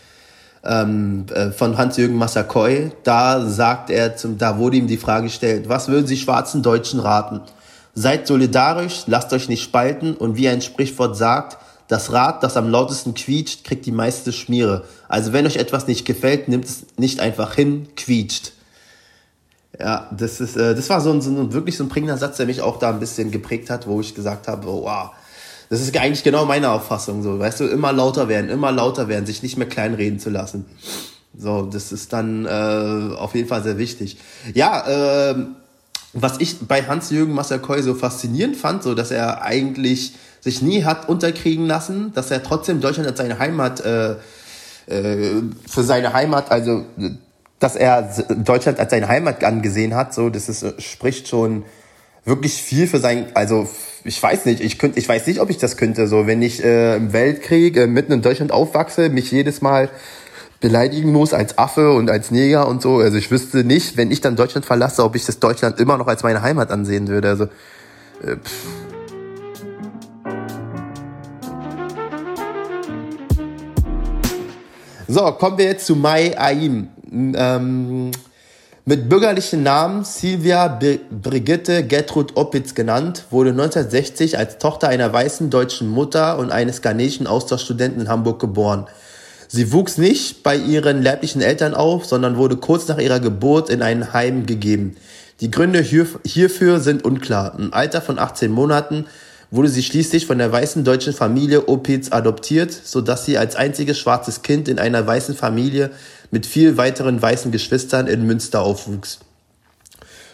ähm, 0.65 1.27
äh, 1.33 1.51
von 1.51 1.77
Hans-Jürgen 1.77 2.17
Massakoy. 2.17 2.91
Da 3.03 3.47
sagt 3.47 3.91
er, 3.91 4.17
zum, 4.17 4.39
da 4.39 4.59
wurde 4.59 4.79
ihm 4.79 4.87
die 4.87 4.97
Frage 4.97 5.25
gestellt, 5.27 5.69
was 5.69 5.89
würden 5.89 6.07
Sie 6.07 6.17
schwarzen 6.17 6.63
Deutschen 6.63 7.01
raten? 7.01 7.41
Seid 7.95 8.27
solidarisch, 8.27 9.05
lasst 9.07 9.33
euch 9.33 9.49
nicht 9.49 9.63
spalten 9.63 10.15
und 10.15 10.37
wie 10.37 10.49
ein 10.49 10.63
Sprichwort 10.63 11.17
sagt, 11.17 11.59
das 11.89 12.13
Rad, 12.13 12.43
das 12.43 12.57
am 12.57 12.69
lautesten 12.69 13.15
quietscht, 13.15 13.65
kriegt 13.65 13.87
die 13.87 13.93
meiste 13.93 14.33
Schmiere. 14.33 14.85
Also 15.09 15.33
wenn 15.33 15.47
euch 15.47 15.57
etwas 15.57 15.87
nicht 15.87 16.05
gefällt, 16.05 16.49
nimmt 16.49 16.65
es 16.65 16.87
nicht 16.97 17.21
einfach 17.21 17.55
hin, 17.55 17.89
quietscht. 17.97 18.53
Ja, 19.79 20.09
das 20.17 20.41
ist, 20.41 20.57
äh, 20.57 20.75
das 20.75 20.89
war 20.89 21.01
so 21.01 21.11
ein, 21.13 21.21
so 21.21 21.31
ein 21.31 21.53
wirklich 21.53 21.77
so 21.77 21.85
ein 21.85 21.89
prägender 21.89 22.17
Satz, 22.17 22.37
der 22.37 22.47
mich 22.47 22.61
auch 22.63 22.79
da 22.79 22.91
ein 22.91 23.01
bisschen 23.01 23.31
geprägt 23.31 23.71
hat, 23.71 23.87
wo 23.87 24.01
ich 24.01 24.15
gesagt 24.15 24.49
habe, 24.49 24.69
oh, 24.69 24.85
wow, 24.85 25.11
das 25.69 25.81
ist 25.81 25.97
eigentlich 25.97 26.23
genau 26.23 26.45
meine 26.45 26.71
Auffassung, 26.71 27.23
so, 27.23 27.39
weißt 27.39 27.61
du, 27.61 27.65
immer 27.65 27.93
lauter 27.93 28.29
werden, 28.29 28.51
immer 28.51 28.71
lauter 28.71 29.09
werden, 29.09 29.27
sich 29.27 29.43
nicht 29.43 29.57
mehr 29.57 29.69
kleinreden 29.69 30.21
zu 30.21 30.31
lassen. 30.31 30.67
So, 31.37 31.63
das 31.63 31.91
ist 31.91 32.13
dann 32.13 32.47
äh, 32.47 33.17
auf 33.17 33.35
jeden 33.35 33.49
Fall 33.49 33.63
sehr 33.63 33.77
wichtig. 33.77 34.19
Ja, 34.55 35.31
äh, 35.31 35.47
was 36.13 36.41
ich 36.41 36.61
bei 36.61 36.85
Hans-Jürgen 36.85 37.35
Massakoy 37.35 37.83
so 37.83 37.95
faszinierend 37.95 38.57
fand, 38.57 38.85
so 38.85 38.95
dass 38.95 39.11
er 39.11 39.43
eigentlich 39.43 40.13
sich 40.45 40.61
nie 40.61 40.85
hat 40.85 41.09
unterkriegen 41.09 41.65
lassen, 41.67 42.13
dass 42.15 42.31
er 42.31 42.43
trotzdem 42.43 42.83
Deutschland 42.83 43.09
als 43.09 43.19
seine 43.19 43.39
Heimat, 43.39 43.81
äh, 43.81 44.13
äh, 44.87 45.43
für 45.67 45.83
seine 45.83 46.13
Heimat, 46.13 46.51
also 46.51 46.85
dass 47.59 47.77
er 47.77 48.11
Deutschland 48.29 48.79
als 48.79 48.91
seine 48.91 49.09
Heimat 49.09 49.43
angesehen 49.43 49.95
hat, 49.95 50.13
so 50.13 50.29
das 50.29 50.51
ist, 50.51 50.83
spricht 50.83 51.29
schon 51.29 51.65
wirklich 52.27 52.63
viel 52.63 52.87
für 52.87 52.99
sein, 52.99 53.29
also 53.33 53.67
ich 54.05 54.23
weiß 54.23 54.45
nicht, 54.45 54.61
ich 54.61 54.79
könnte, 54.79 54.99
ich 54.99 55.09
weiß 55.09 55.27
nicht, 55.27 55.41
ob 55.41 55.49
ich 55.49 55.57
das 55.57 55.79
könnte, 55.79 56.07
so 56.09 56.27
wenn 56.27 56.43
ich 56.43 56.63
äh, 56.63 56.97
im 56.97 57.15
Weltkrieg 57.15 57.79
äh, 57.79 57.87
mitten 57.87 58.13
in 58.13 58.21
Deutschland 58.21 58.53
aufwachse, 58.53 59.09
mich 59.09 59.31
jedes 59.31 59.63
Mal 59.63 59.89
beleidigen 60.61 61.11
muss 61.11 61.33
als 61.33 61.57
Affe 61.57 61.93
und 61.93 62.11
als 62.11 62.31
Neger 62.31 62.69
und 62.69 62.83
so. 62.83 62.99
Also 62.99 63.17
ich 63.17 63.31
wüsste 63.31 63.65
nicht, 63.65 63.97
wenn 63.97 64.11
ich 64.11 64.21
dann 64.21 64.37
Deutschland 64.37 64.67
verlasse, 64.67 65.05
ob 65.05 65.17
ich 65.17 65.25
das 65.25 65.39
Deutschland 65.39 65.81
immer 65.81 65.97
noch 65.97 66.07
als 66.07 66.23
meine 66.23 66.43
Heimat 66.43 66.71
ansehen 66.71 67.09
würde. 67.09 67.29
Also 67.29 67.45
äh, 67.45 68.37
pff 68.37 68.84
So, 75.15 75.31
kommen 75.31 75.59
wir 75.59 75.67
jetzt 75.67 75.87
zu 75.87 75.95
Mai 75.95 76.37
Aim. 76.37 76.89
Ähm, 77.13 78.11
mit 78.85 79.09
bürgerlichen 79.09 79.63
Namen 79.63 80.03
Silvia 80.03 80.67
Brigitte 81.23 81.85
Gertrud 81.87 82.37
Oppitz 82.37 82.75
genannt, 82.75 83.27
wurde 83.31 83.51
1960 83.51 84.39
als 84.39 84.59
Tochter 84.59 84.89
einer 84.89 85.13
weißen 85.13 85.51
deutschen 85.51 85.89
Mutter 85.89 86.37
und 86.37 86.51
eines 86.51 86.83
ghanesischen 86.83 87.29
Austauschstudenten 87.29 88.01
in 88.01 88.09
Hamburg 88.09 88.41
geboren. 88.41 88.89
Sie 89.47 89.71
wuchs 89.71 89.99
nicht 89.99 90.43
bei 90.43 90.57
ihren 90.57 91.01
leiblichen 91.01 91.43
Eltern 91.43 91.75
auf, 91.75 92.07
sondern 92.07 92.37
wurde 92.37 92.57
kurz 92.57 92.89
nach 92.89 92.99
ihrer 92.99 93.21
Geburt 93.21 93.71
in 93.71 93.83
ein 93.83 94.13
Heim 94.13 94.47
gegeben. 94.47 94.97
Die 95.41 95.53
Gründe 95.53 95.81
hierfür 95.81 96.81
sind 96.81 97.05
unklar. 97.05 97.57
Im 97.57 97.73
Alter 97.73 98.03
von 98.03 98.19
18 98.19 98.51
Monaten 98.51 99.07
wurde 99.51 99.69
sie 99.69 99.83
schließlich 99.83 100.27
von 100.27 100.39
der 100.39 100.51
weißen 100.51 100.85
deutschen 100.85 101.13
Familie 101.13 101.69
Opitz 101.69 102.11
adoptiert, 102.11 102.73
so 102.73 103.01
dass 103.01 103.25
sie 103.25 103.39
als 103.39 103.57
einziges 103.57 103.99
schwarzes 103.99 104.43
Kind 104.43 104.69
in 104.69 104.79
einer 104.79 105.07
weißen 105.07 105.35
Familie 105.35 105.91
mit 106.31 106.47
vier 106.47 106.77
weiteren 106.77 107.21
weißen 107.21 107.53
Geschwistern 107.53 108.07
in 108.07 108.27
Münster 108.27 108.63
aufwuchs. 108.63 109.21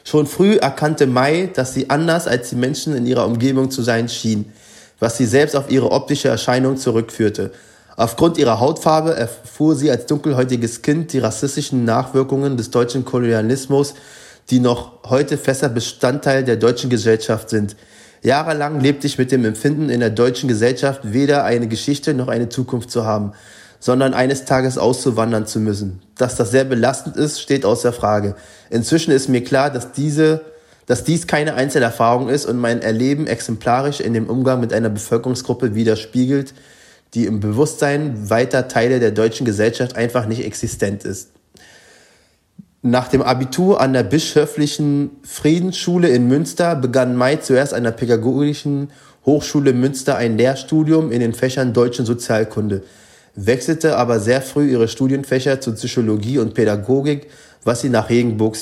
Schon 0.04 0.26
früh 0.26 0.56
erkannte 0.56 1.06
Mai, 1.06 1.50
dass 1.54 1.74
sie 1.74 1.90
anders 1.90 2.26
als 2.26 2.48
die 2.48 2.56
Menschen 2.56 2.96
in 2.96 3.06
ihrer 3.06 3.26
Umgebung 3.26 3.70
zu 3.70 3.82
sein 3.82 4.08
schien. 4.08 4.52
was 5.00 5.16
sie 5.16 5.26
selbst 5.26 5.56
auf 5.56 5.70
ihre 5.70 5.90
optische 5.90 6.28
Erscheinung 6.28 6.76
zurückführte. 6.76 7.52
Aufgrund 7.96 8.38
ihrer 8.38 8.60
Hautfarbe 8.60 9.16
erfuhr 9.16 9.74
sie 9.74 9.90
als 9.90 10.06
dunkelhäutiges 10.06 10.82
Kind 10.82 11.12
die 11.12 11.18
rassistischen 11.18 11.84
Nachwirkungen 11.84 12.56
des 12.56 12.70
deutschen 12.70 13.04
Kolonialismus, 13.04 13.94
die 14.50 14.60
noch 14.60 14.92
heute 15.08 15.38
fester 15.38 15.68
Bestandteil 15.68 16.44
der 16.44 16.56
deutschen 16.56 16.90
Gesellschaft 16.90 17.50
sind. 17.50 17.76
Jahrelang 18.22 18.80
lebte 18.80 19.06
ich 19.06 19.18
mit 19.18 19.32
dem 19.32 19.44
Empfinden, 19.44 19.88
in 19.88 20.00
der 20.00 20.10
deutschen 20.10 20.48
Gesellschaft 20.48 21.12
weder 21.12 21.44
eine 21.44 21.68
Geschichte 21.68 22.12
noch 22.12 22.28
eine 22.28 22.48
Zukunft 22.48 22.90
zu 22.90 23.04
haben, 23.04 23.32
sondern 23.78 24.12
eines 24.12 24.44
Tages 24.44 24.76
auszuwandern 24.76 25.46
zu 25.46 25.58
müssen. 25.58 26.02
Dass 26.16 26.36
das 26.36 26.50
sehr 26.50 26.64
belastend 26.64 27.16
ist, 27.16 27.40
steht 27.40 27.64
außer 27.64 27.92
Frage. 27.92 28.34
Inzwischen 28.68 29.10
ist 29.10 29.28
mir 29.28 29.42
klar, 29.42 29.70
dass 29.70 29.92
diese 29.92 30.42
dass 30.90 31.04
dies 31.04 31.28
keine 31.28 31.54
Einzelerfahrung 31.54 32.28
ist 32.28 32.46
und 32.46 32.56
mein 32.56 32.82
Erleben 32.82 33.28
exemplarisch 33.28 34.00
in 34.00 34.12
dem 34.12 34.28
Umgang 34.28 34.58
mit 34.58 34.72
einer 34.72 34.88
Bevölkerungsgruppe 34.88 35.76
widerspiegelt, 35.76 36.52
die 37.14 37.26
im 37.26 37.38
Bewusstsein 37.38 38.28
weiter 38.28 38.66
Teile 38.66 38.98
der 38.98 39.12
deutschen 39.12 39.46
Gesellschaft 39.46 39.94
einfach 39.94 40.26
nicht 40.26 40.44
existent 40.44 41.04
ist. 41.04 41.30
Nach 42.82 43.08
dem 43.08 43.20
Abitur 43.20 43.78
an 43.80 43.92
der 43.92 44.04
Bischöflichen 44.04 45.10
Friedensschule 45.22 46.08
in 46.08 46.28
Münster 46.28 46.74
begann 46.74 47.14
Mai 47.14 47.36
zuerst 47.36 47.74
an 47.74 47.84
der 47.84 47.90
Pädagogischen 47.90 48.90
Hochschule 49.26 49.74
Münster 49.74 50.16
ein 50.16 50.38
Lehrstudium 50.38 51.12
in 51.12 51.20
den 51.20 51.34
Fächern 51.34 51.74
Deutsch 51.74 52.00
und 52.00 52.06
Sozialkunde, 52.06 52.82
wechselte 53.34 53.98
aber 53.98 54.18
sehr 54.18 54.40
früh 54.40 54.70
ihre 54.70 54.88
Studienfächer 54.88 55.60
zu 55.60 55.74
Psychologie 55.74 56.38
und 56.38 56.54
Pädagogik, 56.54 57.26
was 57.64 57.82
sie 57.82 57.90
nach 57.90 58.08
Regensburg 58.08 58.56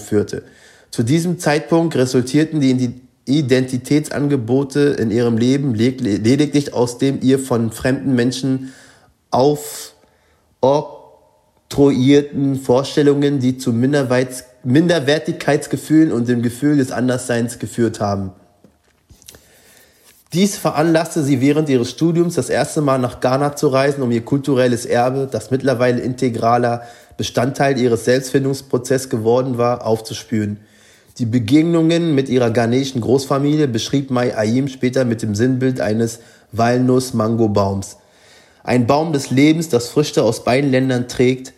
führte. 0.00 0.44
Zu 0.90 1.02
diesem 1.02 1.38
Zeitpunkt 1.38 1.94
resultierten 1.96 2.60
die 2.60 3.02
Identitätsangebote 3.26 4.96
in 4.98 5.10
ihrem 5.10 5.36
Leben 5.36 5.74
lediglich 5.74 6.72
aus 6.72 6.96
dem 6.96 7.20
ihr 7.20 7.38
von 7.38 7.72
fremden 7.72 8.14
Menschen 8.14 8.72
aufoktroyierten 11.72 12.56
Vorstellungen, 12.56 13.38
die 13.40 13.56
zu 13.56 13.72
Minderwertigkeitsgefühlen 13.72 16.12
und 16.12 16.28
dem 16.28 16.42
Gefühl 16.42 16.76
des 16.76 16.92
Andersseins 16.92 17.58
geführt 17.58 18.00
haben. 18.00 18.32
Dies 20.34 20.58
veranlasste 20.58 21.22
sie 21.22 21.40
während 21.40 21.70
ihres 21.70 21.90
Studiums 21.90 22.36
das 22.36 22.50
erste 22.50 22.82
Mal 22.82 22.98
nach 22.98 23.20
Ghana 23.20 23.56
zu 23.56 23.68
reisen, 23.68 24.02
um 24.02 24.10
ihr 24.10 24.24
kulturelles 24.24 24.86
Erbe, 24.86 25.28
das 25.30 25.50
mittlerweile 25.50 26.00
integraler 26.00 26.82
Bestandteil 27.16 27.78
ihres 27.78 28.06
Selbstfindungsprozesses 28.06 29.10
geworden 29.10 29.58
war, 29.58 29.86
aufzuspüren. 29.86 30.60
Die 31.18 31.26
Begegnungen 31.26 32.14
mit 32.14 32.30
ihrer 32.30 32.50
ghanäischen 32.50 33.02
Großfamilie 33.02 33.68
beschrieb 33.68 34.10
Mai 34.10 34.34
Ayim 34.36 34.68
später 34.68 35.04
mit 35.04 35.22
dem 35.22 35.34
Sinnbild 35.34 35.78
eines 35.80 36.20
Walnuss-Mango-Baums. 36.52 37.98
Ein 38.64 38.86
Baum 38.86 39.12
des 39.12 39.30
Lebens, 39.30 39.68
das 39.68 39.88
Früchte 39.88 40.22
aus 40.22 40.44
beiden 40.44 40.70
Ländern 40.70 41.08
trägt. 41.08 41.52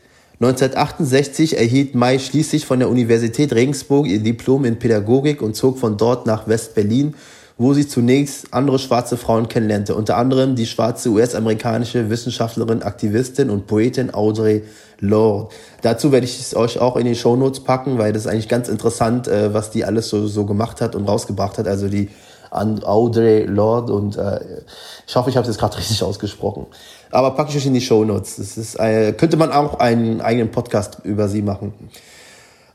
1968 0.44 1.56
erhielt 1.56 1.94
Mai 1.94 2.18
schließlich 2.18 2.66
von 2.66 2.78
der 2.78 2.90
Universität 2.90 3.54
Regensburg 3.54 4.06
ihr 4.06 4.18
Diplom 4.18 4.66
in 4.66 4.78
Pädagogik 4.78 5.40
und 5.40 5.56
zog 5.56 5.78
von 5.78 5.96
dort 5.96 6.26
nach 6.26 6.46
West-Berlin, 6.46 7.14
wo 7.56 7.72
sie 7.72 7.88
zunächst 7.88 8.52
andere 8.52 8.78
schwarze 8.78 9.16
Frauen 9.16 9.48
kennenlernte, 9.48 9.94
unter 9.94 10.18
anderem 10.18 10.54
die 10.54 10.66
schwarze 10.66 11.08
US-amerikanische 11.08 12.10
Wissenschaftlerin, 12.10 12.82
Aktivistin 12.82 13.48
und 13.48 13.66
Poetin 13.66 14.12
Audre 14.12 14.60
Lorde. 15.00 15.54
Dazu 15.80 16.12
werde 16.12 16.26
ich 16.26 16.38
es 16.38 16.54
euch 16.54 16.78
auch 16.78 16.96
in 16.96 17.06
die 17.06 17.14
Shownotes 17.14 17.60
packen, 17.60 17.96
weil 17.96 18.12
das 18.12 18.26
ist 18.26 18.28
eigentlich 18.30 18.48
ganz 18.48 18.68
interessant, 18.68 19.28
äh, 19.28 19.54
was 19.54 19.70
die 19.70 19.86
alles 19.86 20.10
so, 20.10 20.26
so 20.26 20.44
gemacht 20.44 20.82
hat 20.82 20.94
und 20.94 21.08
rausgebracht 21.08 21.56
hat. 21.56 21.66
Also 21.66 21.88
die 21.88 22.10
Audre 22.54 23.44
Lorde 23.44 23.92
und 23.92 24.16
äh, 24.16 24.40
ich 25.06 25.16
hoffe, 25.16 25.30
ich 25.30 25.36
habe 25.36 25.42
es 25.42 25.54
jetzt 25.54 25.60
gerade 25.60 25.76
richtig 25.78 26.02
ausgesprochen. 26.02 26.66
Aber 27.10 27.32
packe 27.32 27.50
ich 27.50 27.56
euch 27.56 27.66
in 27.66 27.74
die 27.74 27.80
Shownotes. 27.80 28.36
Das 28.36 28.56
ist, 28.56 28.78
äh, 28.78 29.12
könnte 29.12 29.36
man 29.36 29.52
auch 29.52 29.78
einen 29.78 30.20
eigenen 30.20 30.50
Podcast 30.50 30.98
über 31.04 31.28
sie 31.28 31.42
machen. 31.42 31.74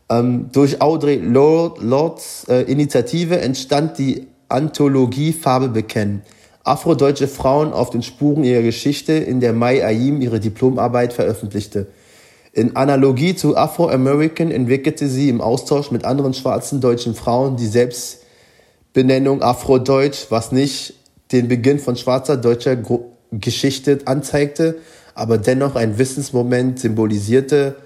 Ähm, 0.10 0.50
durch 0.52 0.82
Audre 0.82 1.16
Lorde, 1.16 1.86
Lords 1.86 2.46
äh, 2.50 2.64
Initiative 2.64 3.40
entstand 3.40 3.98
die 3.98 4.28
Anthologie 4.48 5.34
Farbe 5.34 5.70
bekennen. 5.70 6.24
Afrodeutsche 6.64 7.28
Frauen 7.28 7.72
auf 7.72 7.90
den 7.90 8.04
Spuren 8.04 8.44
ihrer 8.44 8.62
Geschichte, 8.62 9.14
in 9.14 9.40
der 9.40 9.54
Mai 9.54 9.86
Ayim 9.86 10.22
ihre 10.22 10.40
Diplomarbeit 10.40 11.14
veröffentlichte. 11.14 11.88
In 12.52 12.76
Analogie 12.76 13.36
zu 13.36 13.56
Afro-American 13.56 14.50
entwickelte 14.52 15.08
sie 15.08 15.30
im 15.30 15.40
Austausch 15.40 15.92
mit 15.92 16.04
anderen 16.04 16.34
schwarzen 16.34 16.82
deutschen 16.82 17.14
Frauen 17.14 17.58
die 17.58 17.68
Selbstbenennung 19.00 19.42
Afrodeutsch, 19.42 20.26
was 20.30 20.52
nicht 20.52 20.94
den 21.32 21.48
Beginn 21.48 21.80
von 21.80 21.96
schwarzer 21.96 22.36
deutscher 22.36 22.78
Geschichte 23.32 24.00
anzeigte, 24.04 24.76
aber 25.16 25.38
dennoch 25.38 25.76
ein 25.76 25.98
Wissensmoment 25.98 26.80
symbolisierte, 26.80 27.78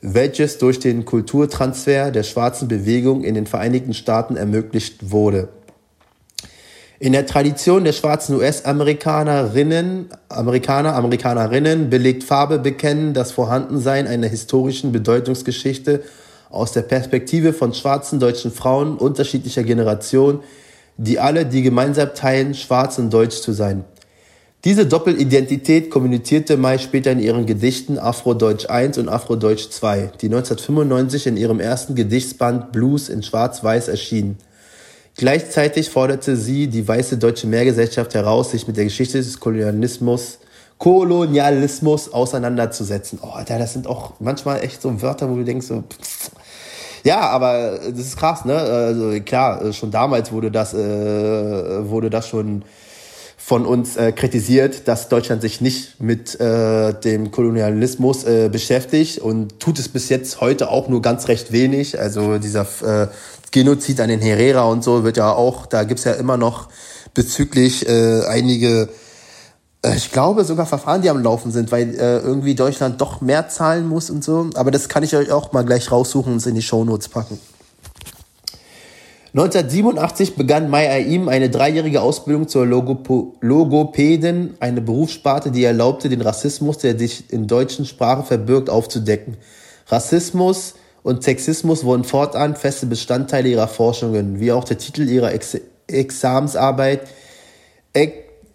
welches 0.00 0.58
durch 0.58 0.80
den 0.80 1.04
Kulturtransfer 1.04 2.10
der 2.10 2.24
schwarzen 2.24 2.66
Bewegung 2.66 3.22
in 3.22 3.36
den 3.36 3.46
Vereinigten 3.46 3.94
Staaten 3.94 4.36
ermöglicht 4.36 5.12
wurde. 5.12 5.50
In 6.98 7.12
der 7.12 7.26
Tradition 7.26 7.84
der 7.84 7.92
schwarzen 7.92 8.34
US-Amerikanerinnen, 8.34 10.08
Amerikaner, 10.28 10.96
Amerikanerinnen 10.96 11.90
belegt 11.90 12.24
Farbe 12.24 12.58
bekennen 12.58 13.14
das 13.14 13.30
Vorhandensein 13.30 14.08
einer 14.08 14.26
historischen 14.26 14.90
Bedeutungsgeschichte 14.90 16.02
aus 16.50 16.72
der 16.72 16.82
Perspektive 16.82 17.52
von 17.52 17.74
schwarzen 17.74 18.20
deutschen 18.20 18.50
Frauen 18.50 18.96
unterschiedlicher 18.96 19.62
Generationen, 19.62 20.40
die 20.96 21.18
alle 21.18 21.46
die 21.46 21.62
gemeinsam 21.62 22.14
teilen, 22.14 22.54
schwarz 22.54 22.98
und 22.98 23.12
deutsch 23.12 23.40
zu 23.40 23.52
sein. 23.52 23.84
Diese 24.64 24.86
Doppelidentität 24.86 25.90
kommunizierte 25.90 26.56
Mai 26.56 26.78
später 26.78 27.12
in 27.12 27.20
ihren 27.20 27.46
Gedichten 27.46 27.98
Afrodeutsch 27.98 28.68
1 28.68 28.98
und 28.98 29.08
Afrodeutsch 29.08 29.68
2, 29.70 30.12
die 30.20 30.26
1995 30.26 31.28
in 31.28 31.36
ihrem 31.36 31.60
ersten 31.60 31.94
Gedichtsband 31.94 32.72
Blues 32.72 33.08
in 33.08 33.22
Schwarz-Weiß 33.22 33.88
erschienen. 33.88 34.38
Gleichzeitig 35.16 35.88
forderte 35.88 36.36
sie 36.36 36.66
die 36.66 36.86
weiße 36.86 37.16
deutsche 37.16 37.46
Mehrgesellschaft 37.46 38.12
heraus, 38.14 38.50
sich 38.50 38.66
mit 38.66 38.76
der 38.76 38.84
Geschichte 38.84 39.18
des 39.18 39.38
Kolonialismus, 39.38 40.40
Kolonialismus 40.78 42.12
auseinanderzusetzen. 42.12 43.18
Oh, 43.22 43.30
Alter, 43.30 43.58
das 43.58 43.72
sind 43.72 43.86
auch 43.86 44.14
manchmal 44.20 44.62
echt 44.62 44.82
so 44.82 45.00
Wörter, 45.02 45.30
wo 45.30 45.36
du 45.36 45.44
denkst 45.44 45.66
so, 45.66 45.82
pff. 45.82 46.30
ja, 47.02 47.20
aber 47.20 47.78
das 47.90 47.98
ist 48.00 48.16
krass, 48.16 48.44
ne? 48.44 48.56
Also 48.56 49.20
klar, 49.24 49.72
schon 49.72 49.90
damals 49.90 50.32
wurde 50.32 50.50
das, 50.50 50.74
äh, 50.74 51.88
wurde 51.88 52.10
das 52.10 52.28
schon 52.28 52.62
von 53.46 53.64
uns 53.64 53.96
äh, 53.96 54.10
kritisiert, 54.10 54.88
dass 54.88 55.08
Deutschland 55.08 55.40
sich 55.40 55.60
nicht 55.60 56.00
mit 56.00 56.38
äh, 56.40 56.92
dem 56.92 57.30
Kolonialismus 57.30 58.24
äh, 58.24 58.48
beschäftigt 58.48 59.20
und 59.20 59.60
tut 59.60 59.78
es 59.78 59.88
bis 59.88 60.08
jetzt 60.08 60.40
heute 60.40 60.68
auch 60.68 60.88
nur 60.88 61.00
ganz 61.00 61.28
recht 61.28 61.52
wenig. 61.52 61.96
Also 62.00 62.38
dieser 62.38 62.66
äh, 62.82 63.06
Genozid 63.52 64.00
an 64.00 64.08
den 64.08 64.20
Herrera 64.20 64.64
und 64.64 64.82
so 64.82 65.04
wird 65.04 65.16
ja 65.16 65.32
auch, 65.32 65.66
da 65.66 65.84
gibt's 65.84 66.02
ja 66.02 66.14
immer 66.14 66.36
noch 66.36 66.68
bezüglich 67.14 67.88
äh, 67.88 68.24
einige, 68.26 68.82
äh, 68.82 68.88
ich 69.94 70.10
glaube 70.10 70.44
sogar 70.44 70.66
Verfahren, 70.66 71.02
die 71.02 71.10
am 71.10 71.22
Laufen 71.22 71.50
sind, 71.50 71.70
weil 71.70 71.94
äh, 71.94 72.18
irgendwie 72.18 72.54
Deutschland 72.54 73.00
doch 73.00 73.20
mehr 73.20 73.48
zahlen 73.48 73.86
muss 73.86 74.10
und 74.10 74.24
so. 74.24 74.50
Aber 74.54 74.70
das 74.70 74.88
kann 74.88 75.02
ich 75.02 75.14
euch 75.16 75.30
auch 75.30 75.52
mal 75.52 75.64
gleich 75.64 75.92
raussuchen 75.92 76.32
und 76.32 76.46
in 76.46 76.54
die 76.54 76.62
Shownotes 76.62 77.08
packen. 77.08 77.38
1987 79.34 80.34
begann 80.34 80.70
Mai 80.70 80.88
Aim 80.90 81.28
eine 81.28 81.50
dreijährige 81.50 82.00
Ausbildung 82.00 82.48
zur 82.48 82.64
Logopo 82.64 83.34
Logopädin, 83.42 84.54
eine 84.60 84.80
Berufssparte, 84.80 85.50
die 85.50 85.62
erlaubte, 85.62 86.08
den 86.08 86.22
Rassismus, 86.22 86.78
der 86.78 86.98
sich 86.98 87.30
in 87.30 87.46
deutschen 87.46 87.84
Sprache 87.84 88.22
verbirgt, 88.22 88.70
aufzudecken. 88.70 89.36
Rassismus, 89.88 90.74
und 91.06 91.22
Sexismus 91.22 91.84
wurden 91.84 92.02
fortan 92.02 92.56
feste 92.56 92.86
Bestandteile 92.86 93.48
ihrer 93.48 93.68
Forschungen, 93.68 94.40
wie 94.40 94.50
auch 94.50 94.64
der 94.64 94.76
Titel 94.76 95.08
ihrer 95.08 95.32
Ex 95.32 95.56
Examensarbeit 95.86 97.02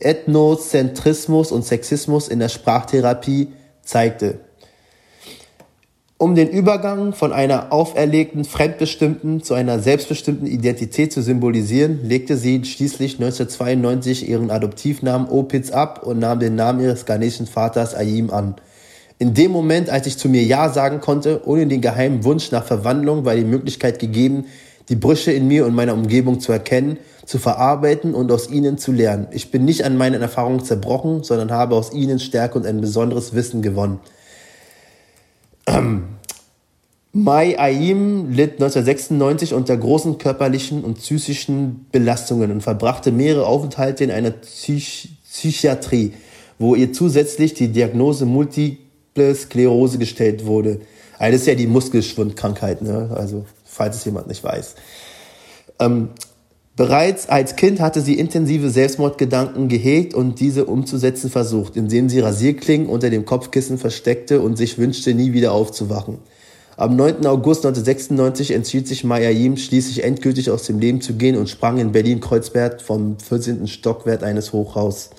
Ethnozentrismus 0.04 1.52
und 1.52 1.66
Sexismus 1.66 2.28
in 2.28 2.40
der 2.40 2.50
Sprachtherapie 2.50 3.54
zeigte. 3.84 4.40
Um 6.22 6.36
den 6.36 6.50
Übergang 6.50 7.14
von 7.14 7.34
einer 7.34 7.74
auferlegten, 7.74 8.46
fremdbestimmten 8.46 9.42
zu 9.42 9.56
einer 9.56 9.80
selbstbestimmten 9.80 10.46
Identität 10.46 11.12
zu 11.12 11.24
symbolisieren, 11.24 12.02
legte 12.04 12.38
sie 12.38 12.64
schließlich 12.64 13.14
1992 13.14 14.30
ihren 14.30 14.52
Adoptivnamen 14.52 15.28
Opitz 15.30 15.72
ab 15.72 16.04
und 16.06 16.20
nahm 16.20 16.40
den 16.40 16.54
Namen 16.54 16.80
ihres 16.80 17.08
ghanesischen 17.08 17.48
Vaters 17.48 17.96
Ayim 17.96 18.30
an. 18.30 18.54
In 19.18 19.34
dem 19.34 19.50
Moment, 19.50 19.90
als 19.90 20.06
ich 20.06 20.20
zu 20.20 20.30
mir 20.30 20.44
Ja 20.44 20.70
sagen 20.70 21.00
konnte, 21.00 21.42
ohne 21.46 21.66
den 21.66 21.82
geheimen 21.82 22.24
Wunsch 22.24 22.52
nach 22.52 22.66
Verwandlung, 22.66 23.26
war 23.26 23.36
die 23.36 23.44
Möglichkeit 23.44 23.98
gegeben, 23.98 24.46
die 24.92 24.98
Brüche 24.98 25.32
in 25.32 25.48
mir 25.48 25.66
und 25.66 25.74
meiner 25.74 25.94
Umgebung 25.94 26.42
zu 26.42 26.52
erkennen, 26.52 26.98
zu 27.26 27.40
verarbeiten 27.40 28.14
und 28.14 28.30
aus 28.30 28.50
ihnen 28.50 28.78
zu 28.78 28.92
lernen. 28.92 29.28
Ich 29.32 29.50
bin 29.50 29.64
nicht 29.64 29.86
an 29.86 29.96
meinen 29.96 30.22
Erfahrungen 30.22 30.66
zerbrochen, 30.66 31.24
sondern 31.24 31.50
habe 31.50 31.76
aus 31.76 31.94
ihnen 31.94 32.20
Stärke 32.20 32.60
und 32.60 32.66
ein 32.66 32.82
besonderes 32.82 33.34
Wissen 33.34 33.62
gewonnen. 33.62 34.02
Mai 37.14 37.58
Aim 37.58 38.32
litt 38.32 38.54
1996 38.62 39.54
unter 39.54 39.78
großen 39.78 40.18
körperlichen 40.18 40.84
und 40.84 40.98
psychischen 40.98 41.86
Belastungen 41.92 42.52
und 42.52 42.62
verbrachte 42.62 43.14
mehrere 43.14 43.46
Aufenthalte 43.46 44.04
in 44.04 44.12
einer 44.12 44.32
Psych 44.32 45.10
Psychiatrie, 45.32 46.14
wo 46.60 46.76
ihr 46.76 46.92
zusätzlich 46.92 47.54
die 47.54 47.70
Diagnose 47.70 48.26
Multiple 48.26 49.34
Sklerose 49.34 49.98
gestellt 49.98 50.46
wurde. 50.46 50.82
Also 51.18 51.50
ja 51.50 51.56
die 51.56 51.68
Muskelschwundkrankheit, 51.68 52.82
ne? 52.82 53.12
also 53.16 53.46
falls 53.72 53.96
es 53.96 54.06
jemand 54.06 54.28
nicht 54.28 54.44
weiß. 54.44 54.76
Ähm, 55.80 56.10
bereits 56.76 57.30
als 57.30 57.56
Kind 57.56 57.80
hatte 57.80 58.02
sie 58.02 58.20
intensive 58.20 58.70
Selbstmordgedanken 58.70 59.68
gehegt 59.70 60.14
und 60.14 60.40
diese 60.40 60.66
umzusetzen 60.66 61.30
versucht, 61.30 61.76
indem 61.76 62.10
sie 62.10 62.20
Rasierklingen 62.20 62.88
unter 62.88 63.10
dem 63.10 63.26
Kopfkissen 63.26 63.78
versteckte 63.78 64.42
und 64.42 64.58
sich 64.58 64.78
wünschte, 64.78 65.14
nie 65.14 65.34
wieder 65.34 65.54
aufzuwachen. 65.54 66.20
Am 66.78 66.96
9. 66.96 67.26
August 67.28 67.66
1996 67.66 68.52
entschied 68.52 68.88
sich 68.88 69.04
Maya 69.04 69.30
Yim 69.30 69.58
schließlich 69.58 70.04
endgültig 70.04 70.50
aus 70.50 70.64
dem 70.64 70.80
Leben 70.80 71.02
zu 71.02 71.14
gehen 71.14 71.36
und 71.36 71.50
sprang 71.50 71.78
in 71.78 71.92
Berlin-Kreuzberg 71.92 72.82
vom 72.82 73.20
14. 73.20 73.68
Stockwerk 73.68 74.24
eines 74.24 74.52
Hochhauses. 74.54 75.12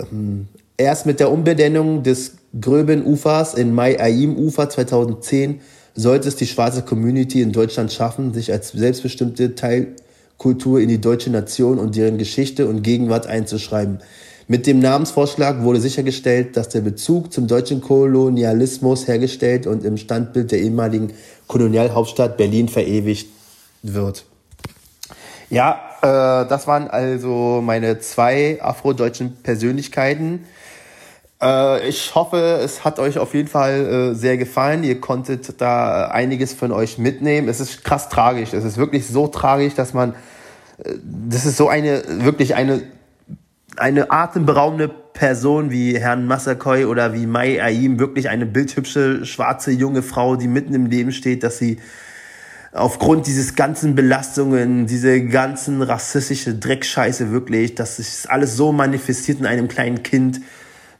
Ähm, 0.00 0.48
erst 0.76 1.06
mit 1.06 1.20
der 1.20 1.30
Umbenennung 1.30 2.02
des 2.02 2.32
Gröben 2.58 3.04
Ufers 3.04 3.54
in 3.54 3.72
Mai 3.74 4.00
Ayim 4.00 4.36
Ufer 4.36 4.68
2010 4.68 5.60
sollte 5.96 6.28
es 6.28 6.36
die 6.36 6.46
schwarze 6.46 6.82
Community 6.82 7.40
in 7.40 7.52
Deutschland 7.52 7.92
schaffen, 7.92 8.32
sich 8.34 8.52
als 8.52 8.72
selbstbestimmte 8.72 9.54
Teilkultur 9.54 10.80
in 10.80 10.88
die 10.88 11.00
deutsche 11.00 11.30
Nation 11.30 11.78
und 11.78 11.96
deren 11.96 12.18
Geschichte 12.18 12.68
und 12.68 12.82
Gegenwart 12.82 13.26
einzuschreiben. 13.26 13.98
Mit 14.48 14.68
dem 14.68 14.78
Namensvorschlag 14.78 15.62
wurde 15.62 15.80
sichergestellt, 15.80 16.56
dass 16.56 16.68
der 16.68 16.82
Bezug 16.82 17.32
zum 17.32 17.48
deutschen 17.48 17.80
Kolonialismus 17.80 19.08
hergestellt 19.08 19.66
und 19.66 19.84
im 19.84 19.96
Standbild 19.96 20.52
der 20.52 20.60
ehemaligen 20.60 21.14
Kolonialhauptstadt 21.48 22.36
Berlin 22.36 22.68
verewigt 22.68 23.26
wird. 23.82 24.24
Ja, 25.50 25.80
äh, 26.02 26.48
das 26.48 26.68
waren 26.68 26.88
also 26.88 27.60
meine 27.64 27.98
zwei 27.98 28.58
afrodeutschen 28.60 29.36
Persönlichkeiten. 29.42 30.44
Äh, 31.42 31.88
ich 31.88 32.14
hoffe, 32.14 32.60
es 32.62 32.84
hat 32.84 32.98
euch 32.98 33.18
auf 33.18 33.34
jeden 33.34 33.48
Fall 33.48 34.12
äh, 34.12 34.14
sehr 34.14 34.36
gefallen. 34.36 34.84
Ihr 34.84 35.00
konntet 35.00 35.60
da 35.60 36.08
einiges 36.08 36.52
von 36.52 36.72
euch 36.72 36.98
mitnehmen. 36.98 37.48
Es 37.48 37.60
ist 37.60 37.84
krass 37.84 38.08
tragisch. 38.08 38.52
Es 38.52 38.64
ist 38.64 38.76
wirklich 38.76 39.06
so 39.06 39.26
tragisch, 39.28 39.74
dass 39.74 39.94
man, 39.94 40.14
äh, 40.78 40.94
das 41.02 41.44
ist 41.46 41.56
so 41.56 41.68
eine, 41.68 42.02
wirklich 42.24 42.54
eine 42.54 42.82
eine 43.76 44.10
atemberaubende 44.10 44.88
Person 44.88 45.70
wie 45.70 45.98
Herrn 45.98 46.26
Massakoy 46.26 46.84
oder 46.84 47.12
wie 47.12 47.26
Mai 47.26 47.62
Aim, 47.62 47.98
wirklich 47.98 48.28
eine 48.28 48.46
bildhübsche, 48.46 49.24
schwarze, 49.24 49.70
junge 49.70 50.02
Frau, 50.02 50.36
die 50.36 50.48
mitten 50.48 50.74
im 50.74 50.86
Leben 50.86 51.12
steht, 51.12 51.42
dass 51.42 51.58
sie 51.58 51.78
aufgrund 52.72 53.26
dieses 53.26 53.54
ganzen 53.54 53.94
Belastungen, 53.94 54.86
diese 54.86 55.24
ganzen 55.24 55.80
rassistische 55.80 56.54
Dreckscheiße 56.54 57.30
wirklich, 57.30 57.74
dass 57.74 57.96
sich 57.96 58.30
alles 58.30 58.56
so 58.56 58.72
manifestiert 58.72 59.40
in 59.40 59.46
einem 59.46 59.68
kleinen 59.68 60.02
Kind, 60.02 60.40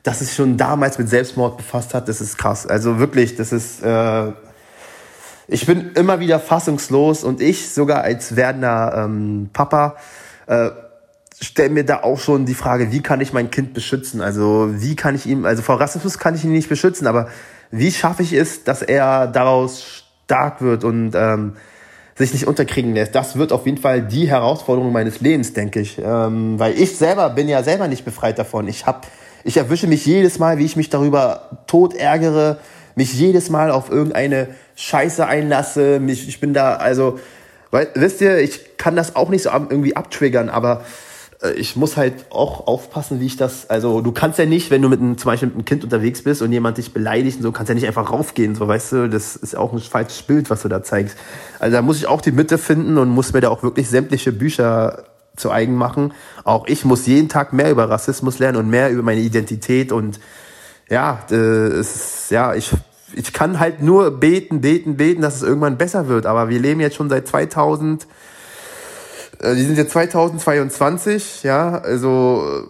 dass 0.06 0.20
es 0.20 0.36
schon 0.36 0.56
damals 0.56 0.98
mit 0.98 1.08
Selbstmord 1.08 1.56
befasst 1.56 1.92
hat, 1.92 2.08
das 2.08 2.20
ist 2.20 2.38
krass. 2.38 2.64
Also 2.64 3.00
wirklich, 3.00 3.34
das 3.34 3.50
ist, 3.50 3.82
äh, 3.82 4.32
ich 5.48 5.66
bin 5.66 5.92
immer 5.94 6.20
wieder 6.20 6.38
fassungslos 6.38 7.24
und 7.24 7.40
ich 7.40 7.70
sogar 7.70 8.02
als 8.02 8.36
werdender 8.36 9.04
ähm, 9.04 9.50
Papa, 9.52 9.96
äh, 10.46 10.70
stelle 11.40 11.70
mir 11.70 11.84
da 11.84 12.04
auch 12.04 12.20
schon 12.20 12.46
die 12.46 12.54
Frage, 12.54 12.92
wie 12.92 13.02
kann 13.02 13.20
ich 13.20 13.32
mein 13.32 13.50
Kind 13.50 13.74
beschützen? 13.74 14.20
Also 14.20 14.70
wie 14.76 14.94
kann 14.94 15.16
ich 15.16 15.26
ihm, 15.26 15.44
also 15.44 15.62
vor 15.62 15.80
Rassismus 15.80 16.18
kann 16.18 16.36
ich 16.36 16.44
ihn 16.44 16.52
nicht 16.52 16.68
beschützen, 16.68 17.08
aber 17.08 17.28
wie 17.72 17.90
schaffe 17.90 18.22
ich 18.22 18.32
es, 18.32 18.62
dass 18.62 18.82
er 18.82 19.26
daraus 19.26 20.04
stark 20.24 20.62
wird 20.62 20.84
und 20.84 21.16
ähm, 21.16 21.54
sich 22.14 22.32
nicht 22.32 22.46
unterkriegen 22.46 22.94
lässt? 22.94 23.16
Das 23.16 23.36
wird 23.36 23.50
auf 23.50 23.66
jeden 23.66 23.78
Fall 23.78 24.02
die 24.02 24.28
Herausforderung 24.28 24.92
meines 24.92 25.20
Lebens, 25.20 25.52
denke 25.52 25.80
ich. 25.80 25.98
Ähm, 25.98 26.60
weil 26.60 26.78
ich 26.80 26.96
selber 26.96 27.28
bin 27.30 27.48
ja 27.48 27.64
selber 27.64 27.88
nicht 27.88 28.04
befreit 28.04 28.38
davon. 28.38 28.68
Ich 28.68 28.86
hab, 28.86 29.08
ich 29.46 29.56
erwische 29.56 29.86
mich 29.86 30.04
jedes 30.04 30.40
Mal, 30.40 30.58
wie 30.58 30.64
ich 30.64 30.76
mich 30.76 30.90
darüber 30.90 31.50
tot 31.68 31.94
ärgere, 31.94 32.58
mich 32.96 33.14
jedes 33.14 33.48
Mal 33.48 33.70
auf 33.70 33.90
irgendeine 33.90 34.48
Scheiße 34.74 35.24
einlasse. 35.24 36.00
Mich, 36.00 36.28
ich 36.28 36.40
bin 36.40 36.52
da, 36.52 36.74
also, 36.74 37.20
weil, 37.70 37.88
wisst 37.94 38.20
ihr, 38.20 38.38
ich 38.38 38.76
kann 38.76 38.96
das 38.96 39.14
auch 39.14 39.28
nicht 39.28 39.42
so 39.42 39.50
irgendwie 39.50 39.94
abtriggern, 39.94 40.48
aber 40.48 40.84
äh, 41.42 41.52
ich 41.52 41.76
muss 41.76 41.96
halt 41.96 42.26
auch 42.30 42.66
aufpassen, 42.66 43.20
wie 43.20 43.26
ich 43.26 43.36
das, 43.36 43.70
also 43.70 44.00
du 44.00 44.10
kannst 44.10 44.40
ja 44.40 44.46
nicht, 44.46 44.72
wenn 44.72 44.82
du 44.82 44.88
mit 44.88 45.00
einem, 45.00 45.16
zum 45.16 45.30
Beispiel 45.30 45.48
mit 45.48 45.56
einem 45.56 45.64
Kind 45.64 45.84
unterwegs 45.84 46.22
bist 46.22 46.42
und 46.42 46.50
jemand 46.50 46.78
dich 46.78 46.92
beleidigt 46.92 47.36
und 47.36 47.44
so, 47.44 47.52
kannst 47.52 47.68
ja 47.68 47.76
nicht 47.76 47.86
einfach 47.86 48.10
raufgehen, 48.10 48.56
so 48.56 48.66
weißt 48.66 48.92
du, 48.92 49.08
das 49.08 49.36
ist 49.36 49.56
auch 49.56 49.72
ein 49.72 49.78
falsches 49.78 50.22
Bild, 50.22 50.50
was 50.50 50.62
du 50.62 50.68
da 50.68 50.82
zeigst. 50.82 51.16
Also 51.60 51.76
da 51.76 51.82
muss 51.82 51.98
ich 51.98 52.08
auch 52.08 52.20
die 52.20 52.32
Mitte 52.32 52.58
finden 52.58 52.98
und 52.98 53.10
muss 53.10 53.32
mir 53.32 53.42
da 53.42 53.50
auch 53.50 53.62
wirklich 53.62 53.88
sämtliche 53.88 54.32
Bücher 54.32 55.04
zu 55.36 55.50
eigen 55.50 55.74
machen. 55.74 56.12
Auch 56.44 56.66
ich 56.66 56.84
muss 56.84 57.06
jeden 57.06 57.28
Tag 57.28 57.52
mehr 57.52 57.70
über 57.70 57.88
Rassismus 57.88 58.38
lernen 58.38 58.58
und 58.58 58.68
mehr 58.68 58.90
über 58.90 59.02
meine 59.02 59.20
Identität 59.20 59.92
und 59.92 60.20
ja, 60.88 61.20
äh, 61.30 61.34
es 61.34 61.96
ist, 61.96 62.30
ja, 62.30 62.54
ich, 62.54 62.72
ich 63.12 63.32
kann 63.32 63.58
halt 63.58 63.82
nur 63.82 64.10
beten, 64.12 64.60
beten, 64.60 64.96
beten, 64.96 65.22
dass 65.22 65.36
es 65.36 65.42
irgendwann 65.42 65.78
besser 65.78 66.08
wird, 66.08 66.26
aber 66.26 66.48
wir 66.48 66.60
leben 66.60 66.80
jetzt 66.80 66.96
schon 66.96 67.08
seit 67.08 67.26
2000 67.26 68.06
äh, 69.40 69.54
sind 69.54 69.76
jetzt 69.76 69.92
2022, 69.92 71.42
ja, 71.42 71.78
also 71.78 72.68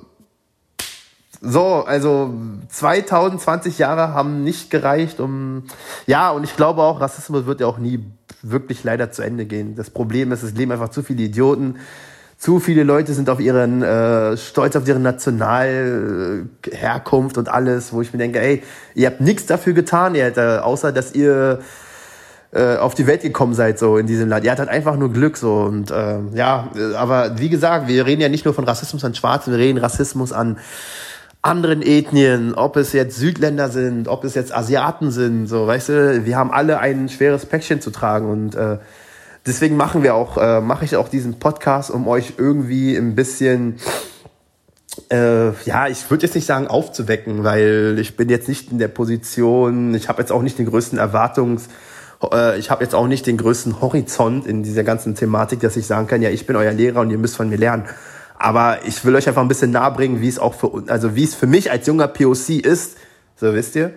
so, 1.41 1.85
also 1.85 2.35
2020 2.71 3.79
Jahre 3.79 4.15
haben 4.15 4.43
nicht 4.43 4.71
gereicht, 4.71 5.21
um 5.21 5.65
ja, 6.07 6.31
und 6.31 6.45
ich 6.45 6.57
glaube 6.57 6.83
auch, 6.83 7.01
Rassismus 7.01 7.47
wird 7.47 7.61
ja 7.61 7.67
auch 7.67 7.79
nie 7.79 8.05
wirklich 8.43 8.85
leider 8.85 9.11
zu 9.11 9.23
Ende 9.23 9.45
gehen. 9.47 9.75
Das 9.77 9.91
Problem 9.91 10.33
ist, 10.33 10.43
es 10.43 10.55
leben 10.55 10.73
einfach 10.73 10.89
zu 10.89 11.03
viele 11.03 11.23
Idioten. 11.23 11.77
Zu 12.39 12.61
viele 12.61 12.83
Leute 12.83 13.15
sind 13.15 13.31
auf 13.31 13.41
ihren 13.41 13.83
äh, 13.83 14.37
stolz 14.37 14.77
auf 14.77 14.87
ihre 14.87 15.01
Nationalherkunft 15.01 17.37
äh, 17.37 17.41
und 17.41 17.49
alles, 17.49 17.95
wo 17.95 18.03
ich 18.03 18.13
mir 18.13 18.19
denke, 18.19 18.41
ey, 18.41 18.63
ihr 18.95 19.07
habt 19.07 19.23
nichts 19.23 19.47
dafür 19.47 19.73
getan, 19.73 20.15
ihr 20.15 20.25
hättet, 20.25 20.59
äh, 20.59 20.61
außer 20.63 20.93
dass 20.93 21.15
ihr 21.15 21.61
äh, 22.53 22.77
auf 22.77 22.95
die 22.95 23.07
Welt 23.07 23.23
gekommen 23.23 23.55
seid, 23.55 23.79
so 23.79 23.97
in 23.97 24.07
diesem 24.07 24.29
Land. 24.29 24.45
Ihr 24.45 24.53
hattet 24.53 24.69
einfach 24.69 24.97
nur 24.97 25.11
Glück, 25.13 25.39
so. 25.39 25.63
Und 25.63 25.91
äh, 25.91 26.19
ja, 26.35 26.69
aber 26.97 27.39
wie 27.39 27.49
gesagt, 27.49 27.89
wir 27.89 28.05
reden 28.05 28.21
ja 28.21 28.29
nicht 28.29 28.45
nur 28.45 28.53
von 28.55 28.65
Rassismus 28.65 29.03
an 29.05 29.15
Schwarzen, 29.15 29.53
wir 29.53 29.59
reden 29.59 29.79
Rassismus 29.79 30.33
an 30.33 30.59
anderen 31.43 31.83
Ethnien, 31.83 32.55
ob 32.55 32.77
es 32.77 32.93
jetzt 32.93 33.19
Südländer 33.19 33.71
sind, 33.71 34.09
ob 34.09 34.25
es 34.25 34.35
jetzt 34.35 34.55
Asiaten 34.55 35.11
sind, 35.11 35.47
so, 35.47 35.67
weißt 35.67 35.89
du, 35.89 36.25
wir 36.25 36.37
haben 36.37 36.51
alle 36.51 36.81
ein 36.81 37.09
schweres 37.09 37.47
Päckchen 37.47 37.81
zu 37.81 37.91
tragen 37.91 38.29
und 38.29 38.55
äh, 38.57 38.79
deswegen 39.47 39.77
machen 39.77 40.03
wir 40.03 40.15
auch, 40.15 40.39
äh, 40.39 40.61
mache 40.61 40.85
ich 40.85 40.97
auch 40.97 41.09
diesen 41.09 41.39
Podcast, 41.39 41.91
um 41.91 42.09
euch 42.09 42.35
irgendwie 42.39 42.97
ein 42.97 43.15
bisschen 43.15 43.79
äh, 45.11 45.53
ja, 45.65 45.89
ich 45.89 46.11
würde 46.11 46.25
jetzt 46.27 46.35
nicht 46.35 46.47
sagen 46.47 46.69
aufzuwecken, 46.69 47.45
weil 47.45 47.97
ich 48.01 48.17
bin 48.17 48.29
jetzt 48.29 48.49
nicht 48.49 48.73
in 48.73 48.79
der 48.79 48.89
Position, 48.89 49.95
ich 49.95 50.09
habe 50.09 50.21
jetzt 50.23 50.33
auch 50.33 50.43
nicht 50.43 50.59
den 50.59 50.67
größten 50.67 50.99
Erwartungs- 50.99 51.69
äh, 52.33 52.59
ich 52.59 52.71
habe 52.71 52.83
jetzt 52.83 52.95
auch 52.95 53.07
nicht 53.07 53.27
den 53.27 53.37
größten 53.37 53.81
Horizont 53.81 54.47
in 54.47 54.63
dieser 54.63 54.85
ganzen 54.85 55.15
Thematik, 55.15 55.61
dass 55.61 55.77
ich 55.77 55.87
sagen 55.87 56.07
kann, 56.07 56.23
ja, 56.23 56.31
ich 56.31 56.47
bin 56.47 56.57
euer 56.57 56.73
Lehrer 56.73 57.01
und 57.01 57.11
ihr 57.11 57.19
müsst 57.19 57.37
von 57.37 57.49
mir 57.49 57.59
lernen. 57.59 57.85
Aber 58.39 58.79
ich 58.85 59.05
will 59.05 59.15
euch 59.15 59.29
einfach 59.29 59.43
ein 59.43 59.49
bisschen 59.49 59.71
nahebringen, 59.71 60.21
wie 60.21 60.29
es 60.29 60.39
auch 60.39 60.55
für 60.55 60.85
also 60.89 61.15
wie 61.15 61.25
es 61.25 61.35
für 61.35 61.47
mich 61.47 61.71
als 61.71 61.87
junger 61.87 62.09
POC 62.09 62.51
ist, 62.65 62.97
so 63.37 63.55
wisst 63.55 63.77
ihr. 63.77 63.93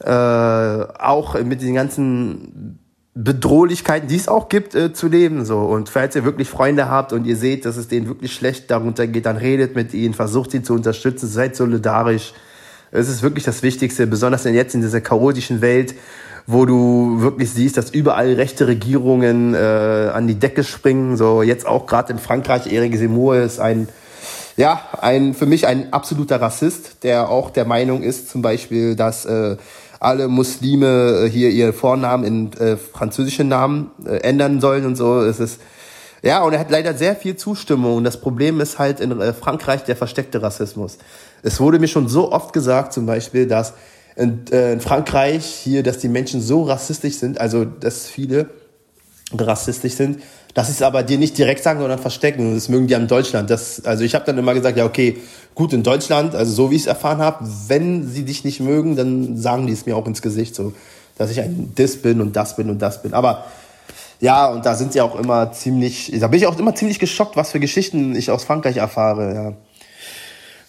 Äh, 0.00 0.10
auch 0.10 1.40
mit 1.42 1.62
den 1.62 1.74
ganzen 1.74 2.78
Bedrohlichkeiten, 3.20 4.08
die 4.08 4.14
es 4.14 4.28
auch 4.28 4.48
gibt, 4.48 4.76
äh, 4.76 4.92
zu 4.92 5.08
leben. 5.08 5.44
So. 5.44 5.58
Und 5.58 5.88
falls 5.88 6.14
ihr 6.14 6.24
wirklich 6.24 6.48
Freunde 6.48 6.88
habt 6.88 7.12
und 7.12 7.26
ihr 7.26 7.36
seht, 7.36 7.64
dass 7.64 7.76
es 7.76 7.88
denen 7.88 8.06
wirklich 8.06 8.32
schlecht 8.32 8.70
darunter 8.70 9.08
geht, 9.08 9.26
dann 9.26 9.36
redet 9.36 9.74
mit 9.74 9.92
ihnen, 9.92 10.14
versucht 10.14 10.52
sie 10.52 10.62
zu 10.62 10.72
unterstützen, 10.74 11.26
seid 11.26 11.56
solidarisch. 11.56 12.32
Es 12.92 13.08
ist 13.08 13.22
wirklich 13.22 13.42
das 13.42 13.64
Wichtigste, 13.64 14.06
besonders 14.06 14.44
jetzt 14.44 14.74
in 14.76 14.82
dieser 14.82 15.00
chaotischen 15.00 15.60
Welt, 15.60 15.96
wo 16.46 16.64
du 16.64 17.20
wirklich 17.20 17.50
siehst, 17.50 17.76
dass 17.76 17.90
überall 17.90 18.34
rechte 18.34 18.68
Regierungen 18.68 19.52
äh, 19.52 19.58
an 20.14 20.28
die 20.28 20.36
Decke 20.36 20.62
springen. 20.62 21.16
So 21.16 21.42
jetzt 21.42 21.66
auch 21.66 21.86
gerade 21.86 22.12
in 22.12 22.20
Frankreich, 22.20 22.72
Eric 22.72 22.96
Zemmour 22.96 23.36
ist 23.36 23.58
ein 23.58 23.88
ja, 24.56 24.80
ein 25.00 25.34
für 25.34 25.46
mich 25.46 25.68
ein 25.68 25.92
absoluter 25.92 26.40
Rassist, 26.40 27.04
der 27.04 27.28
auch 27.28 27.50
der 27.50 27.64
Meinung 27.64 28.02
ist, 28.02 28.28
zum 28.28 28.42
Beispiel, 28.42 28.96
dass 28.96 29.24
äh, 29.24 29.56
alle 30.00 30.28
Muslime 30.28 31.24
äh, 31.24 31.30
hier 31.30 31.50
ihre 31.50 31.72
Vornamen 31.72 32.24
in 32.24 32.52
äh, 32.54 32.76
französische 32.76 33.44
Namen 33.44 33.90
äh, 34.04 34.18
ändern 34.18 34.60
sollen 34.60 34.86
und 34.86 34.96
so. 34.96 35.20
Es 35.20 35.40
ist 35.40 35.60
ja, 36.22 36.42
und 36.42 36.52
er 36.52 36.58
hat 36.58 36.70
leider 36.70 36.94
sehr 36.94 37.14
viel 37.14 37.36
Zustimmung. 37.36 37.96
Und 37.96 38.04
das 38.04 38.20
Problem 38.20 38.60
ist 38.60 38.78
halt 38.78 39.00
in 39.00 39.20
äh, 39.20 39.32
Frankreich 39.32 39.84
der 39.84 39.96
versteckte 39.96 40.42
Rassismus. 40.42 40.98
Es 41.42 41.60
wurde 41.60 41.78
mir 41.78 41.88
schon 41.88 42.08
so 42.08 42.32
oft 42.32 42.52
gesagt, 42.52 42.92
zum 42.92 43.06
Beispiel, 43.06 43.46
dass 43.46 43.74
in, 44.16 44.44
äh, 44.50 44.72
in 44.72 44.80
Frankreich 44.80 45.44
hier, 45.44 45.82
dass 45.82 45.98
die 45.98 46.08
Menschen 46.08 46.40
so 46.40 46.64
rassistisch 46.64 47.14
sind, 47.18 47.40
also 47.40 47.64
dass 47.64 48.08
viele 48.08 48.50
rassistisch 49.32 49.94
sind, 49.94 50.20
dass 50.58 50.66
sie 50.66 50.72
es 50.72 50.82
aber 50.82 51.04
dir 51.04 51.18
nicht 51.18 51.38
direkt 51.38 51.62
sagen, 51.62 51.78
sondern 51.78 52.00
verstecken. 52.00 52.56
Das 52.56 52.68
mögen 52.68 52.88
die 52.88 52.94
in 52.94 53.06
Deutschland. 53.06 53.48
Das, 53.48 53.84
also 53.84 54.02
ich 54.02 54.16
habe 54.16 54.24
dann 54.24 54.38
immer 54.38 54.54
gesagt, 54.54 54.76
ja 54.76 54.84
okay, 54.84 55.18
gut 55.54 55.72
in 55.72 55.84
Deutschland, 55.84 56.34
also 56.34 56.52
so 56.52 56.72
wie 56.72 56.74
ich 56.74 56.80
es 56.80 56.88
erfahren 56.88 57.18
habe, 57.18 57.46
wenn 57.68 58.08
sie 58.08 58.24
dich 58.24 58.42
nicht 58.42 58.58
mögen, 58.58 58.96
dann 58.96 59.36
sagen 59.36 59.68
die 59.68 59.72
es 59.72 59.86
mir 59.86 59.96
auch 59.96 60.04
ins 60.08 60.20
Gesicht. 60.20 60.56
So, 60.56 60.72
dass 61.16 61.30
ich 61.30 61.40
ein 61.40 61.76
Dis 61.78 62.02
bin 62.02 62.20
und 62.20 62.34
das 62.34 62.56
bin 62.56 62.70
und 62.70 62.82
das 62.82 63.02
bin. 63.02 63.14
Aber 63.14 63.44
ja, 64.18 64.48
und 64.48 64.66
da 64.66 64.74
sind 64.74 64.92
sie 64.92 65.00
auch 65.00 65.14
immer 65.14 65.52
ziemlich, 65.52 66.12
da 66.18 66.26
bin 66.26 66.40
ich 66.40 66.48
auch 66.48 66.58
immer 66.58 66.74
ziemlich 66.74 66.98
geschockt, 66.98 67.36
was 67.36 67.52
für 67.52 67.60
Geschichten 67.60 68.16
ich 68.16 68.32
aus 68.32 68.42
Frankreich 68.42 68.78
erfahre. 68.78 69.32
Ja. 69.32 69.52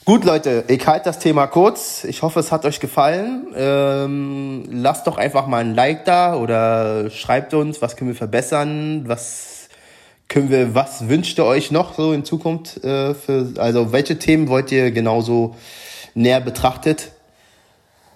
Gut, 0.05 0.23
Leute, 0.23 0.65
ich 0.67 0.85
halte 0.85 1.05
das 1.05 1.17
Thema 1.17 1.47
kurz. 1.47 2.03
Ich 2.03 2.21
hoffe, 2.21 2.39
es 2.39 2.51
hat 2.51 2.63
euch 2.63 2.79
gefallen. 2.79 3.47
Ähm, 3.55 4.65
lasst 4.69 5.07
doch 5.07 5.17
einfach 5.17 5.47
mal 5.47 5.61
ein 5.61 5.73
Like 5.73 6.05
da 6.05 6.35
oder 6.35 7.09
schreibt 7.09 7.55
uns, 7.55 7.81
was 7.81 7.95
können 7.95 8.11
wir 8.11 8.15
verbessern, 8.15 9.05
was 9.07 9.48
können 10.29 10.49
wir, 10.49 10.75
was 10.75 11.09
wünscht 11.09 11.39
ihr 11.39 11.45
euch 11.45 11.71
noch 11.71 11.95
so 11.95 12.13
in 12.13 12.23
Zukunft? 12.23 12.83
Äh, 12.83 13.15
für, 13.15 13.53
also 13.57 13.91
welche 13.91 14.17
Themen 14.19 14.47
wollt 14.47 14.71
ihr 14.71 14.91
genauso 14.91 15.55
näher 16.13 16.39
betrachtet 16.39 17.11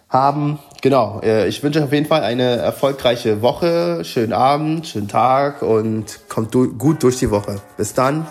haben? 0.08 0.60
Genau, 0.82 1.20
äh, 1.24 1.48
ich 1.48 1.64
wünsche 1.64 1.80
euch 1.80 1.86
auf 1.86 1.94
jeden 1.94 2.06
Fall 2.06 2.22
eine 2.24 2.58
erfolgreiche 2.58 3.42
Woche, 3.42 4.06
schönen 4.06 4.34
Abend, 4.34 4.88
schönen 4.88 5.08
Tag 5.08 5.64
und 5.64 6.30
kommt 6.30 6.54
du 6.54 6.78
gut 6.78 7.02
durch 7.04 7.18
die 7.18 7.32
Woche. 7.32 7.60
Bis 7.78 7.94
dann. 7.94 8.28